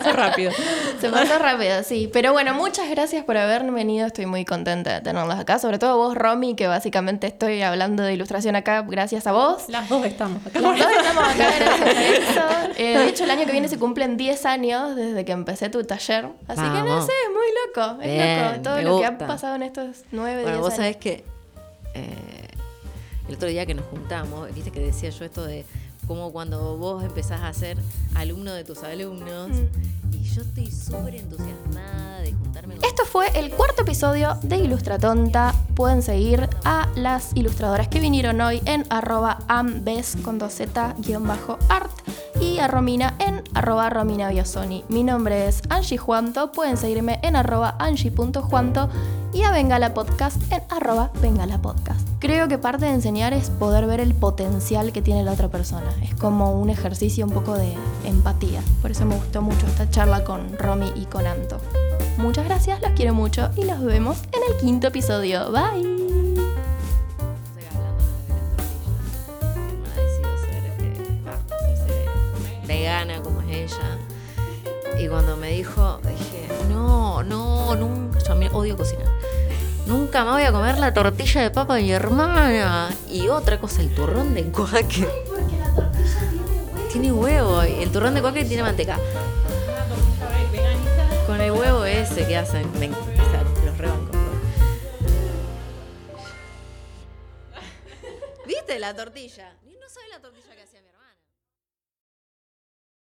Se 0.08 0.14
pasó 0.14 0.16
rápido. 0.16 0.52
Se 1.00 1.10
pasó 1.10 1.38
rápido, 1.38 1.82
sí. 1.82 2.10
Pero 2.12 2.32
bueno, 2.32 2.54
muchas 2.54 2.88
gracias 2.90 3.24
por 3.24 3.36
haber 3.36 3.64
venido. 3.70 4.06
Estoy 4.06 4.26
muy 4.26 4.44
contenta 4.44 4.94
de 4.94 5.00
tenerlos 5.00 5.38
acá. 5.38 5.58
Sobre 5.58 5.78
todo 5.78 5.96
vos, 5.96 6.14
Romy, 6.14 6.54
que 6.54 6.66
básicamente 6.66 7.26
estoy 7.26 7.62
hablando 7.62 8.02
de 8.02 8.14
ilustración 8.14 8.56
acá 8.56 8.82
gracias 8.82 9.26
a 9.26 9.32
vos. 9.32 9.68
Las 9.68 9.88
dos 9.88 10.04
estamos 10.04 10.44
acá. 10.46 10.60
Las 10.60 10.78
dos 10.78 10.88
estamos 10.90 11.24
acá 11.24 11.50
gracias 11.58 11.80
a 11.80 12.04
eso. 12.04 12.72
Eh, 12.76 12.98
de 12.98 13.08
hecho, 13.08 13.24
el 13.24 13.30
año 13.30 13.44
que 13.44 13.52
viene 13.52 13.68
se 13.68 13.78
cumplen 13.78 14.16
10 14.16 14.46
años 14.46 14.96
desde 14.96 15.24
que 15.24 15.32
empecé 15.32 15.68
tu 15.68 15.84
taller. 15.84 16.28
Así 16.46 16.62
que 16.62 16.82
no 16.82 17.02
sé, 17.02 17.12
es 17.24 17.30
muy 17.32 17.46
loco. 17.66 18.02
Es 18.02 18.42
loco 18.42 18.62
todo 18.62 18.82
lo 18.82 19.00
que 19.00 19.06
ha 19.06 19.18
pasado 19.18 19.56
en 19.56 19.62
estos 19.62 20.04
9, 20.12 20.36
10 20.36 20.44
bueno, 20.44 20.60
vos 20.60 20.74
sabés 20.74 20.96
que 20.96 21.24
eh, 21.94 22.48
el 23.28 23.34
otro 23.34 23.48
día 23.48 23.66
que 23.66 23.74
nos 23.74 23.86
juntamos, 23.86 24.52
viste 24.54 24.70
que 24.70 24.80
decía 24.80 25.10
yo 25.10 25.24
esto 25.24 25.44
de 25.44 25.64
como 26.08 26.32
cuando 26.32 26.78
vos 26.78 27.04
empezás 27.04 27.42
a 27.42 27.52
ser 27.52 27.76
alumno 28.16 28.52
de 28.54 28.64
tus 28.64 28.82
alumnos. 28.82 29.50
Mm. 29.50 30.14
Y 30.14 30.22
yo 30.24 30.42
estoy 30.42 30.70
súper 30.70 31.14
entusiasmada 31.14 32.20
de 32.20 32.32
juntarme 32.32 32.76
con... 32.76 32.84
Esto 32.84 33.04
fue 33.04 33.28
el 33.38 33.50
cuarto 33.50 33.82
episodio 33.82 34.38
de 34.42 34.56
Ilustra 34.56 34.98
Tonta. 34.98 35.54
Pueden 35.76 36.02
seguir 36.02 36.48
a 36.64 36.88
las 36.96 37.36
ilustradoras 37.36 37.88
que 37.88 38.00
vinieron 38.00 38.40
hoy 38.40 38.62
en 38.64 38.84
arroba 38.88 39.38
ambes 39.46 40.16
con 40.22 40.40
2z-art 40.40 41.90
y 42.40 42.58
a 42.58 42.68
Romina 42.68 43.14
en 43.18 43.42
arroba 43.54 43.90
Romina 43.90 44.30
Biosoni. 44.30 44.84
Mi 44.88 45.04
nombre 45.04 45.46
es 45.46 45.62
Angie 45.68 45.98
Juanto. 45.98 46.52
Pueden 46.52 46.76
seguirme 46.76 47.20
en 47.22 47.36
arroba 47.36 47.76
angie.juanto 47.78 48.88
y 49.32 49.42
a 49.42 49.50
Venga 49.50 49.92
Podcast 49.92 50.40
en 50.50 50.62
arroba 50.70 51.10
Venga 51.20 51.46
Podcast. 51.58 52.07
Creo 52.20 52.48
que 52.48 52.58
parte 52.58 52.86
de 52.86 52.92
enseñar 52.92 53.32
es 53.32 53.48
poder 53.48 53.86
ver 53.86 54.00
el 54.00 54.12
potencial 54.12 54.90
que 54.92 55.02
tiene 55.02 55.22
la 55.22 55.32
otra 55.32 55.48
persona. 55.48 55.94
Es 56.02 56.16
como 56.16 56.60
un 56.60 56.68
ejercicio 56.68 57.24
un 57.24 57.30
poco 57.30 57.54
de 57.54 57.72
empatía. 58.04 58.60
Por 58.82 58.90
eso 58.90 59.04
me 59.04 59.14
gustó 59.14 59.40
mucho 59.40 59.66
esta 59.66 59.88
charla 59.88 60.24
con 60.24 60.58
Romy 60.58 60.90
y 60.96 61.04
con 61.04 61.28
Anto. 61.28 61.60
Muchas 62.16 62.44
gracias, 62.44 62.82
los 62.82 62.90
quiero 62.92 63.14
mucho 63.14 63.50
y 63.54 63.62
nos 63.62 63.84
vemos 63.84 64.18
en 64.32 64.52
el 64.52 64.60
quinto 64.60 64.88
episodio. 64.88 65.52
Bye. 65.52 65.96
vegana 72.66 73.22
como 73.22 73.40
es 73.42 73.72
ella. 73.72 73.98
Y 75.00 75.08
cuando 75.08 75.36
me 75.36 75.50
dijo, 75.52 76.00
dije, 76.02 76.48
no, 76.68 77.22
no, 77.22 77.74
nunca, 77.76 78.18
yo 78.18 78.34
odio 78.52 78.76
cocinar. 78.76 79.06
Nunca 79.88 80.22
me 80.22 80.32
voy 80.32 80.42
a 80.42 80.52
comer 80.52 80.78
la 80.78 80.92
tortilla 80.92 81.40
de 81.40 81.50
papa 81.50 81.76
de 81.76 81.82
mi 81.82 81.92
hermana. 81.92 82.94
Y 83.08 83.28
otra 83.28 83.58
cosa, 83.58 83.80
el 83.80 83.94
turrón 83.94 84.34
de 84.34 84.44
cuaque. 84.52 85.08
Tiene 86.92 87.10
huevo. 87.10 87.64
Y 87.64 87.84
el 87.84 87.90
turrón 87.90 88.12
de 88.12 88.20
cuaque 88.20 88.44
tiene 88.44 88.62
manteca. 88.62 88.98
Con 91.26 91.40
el 91.40 91.52
huevo 91.52 91.86
ese 91.86 92.26
que 92.26 92.36
hacen. 92.36 92.70
los 93.64 93.78
rebanco. 93.78 94.12
¿Viste 98.46 98.78
la 98.78 98.94
tortilla? 98.94 99.54
No 99.64 99.88
soy 99.88 100.04
la 100.10 100.20
tortilla 100.20 100.47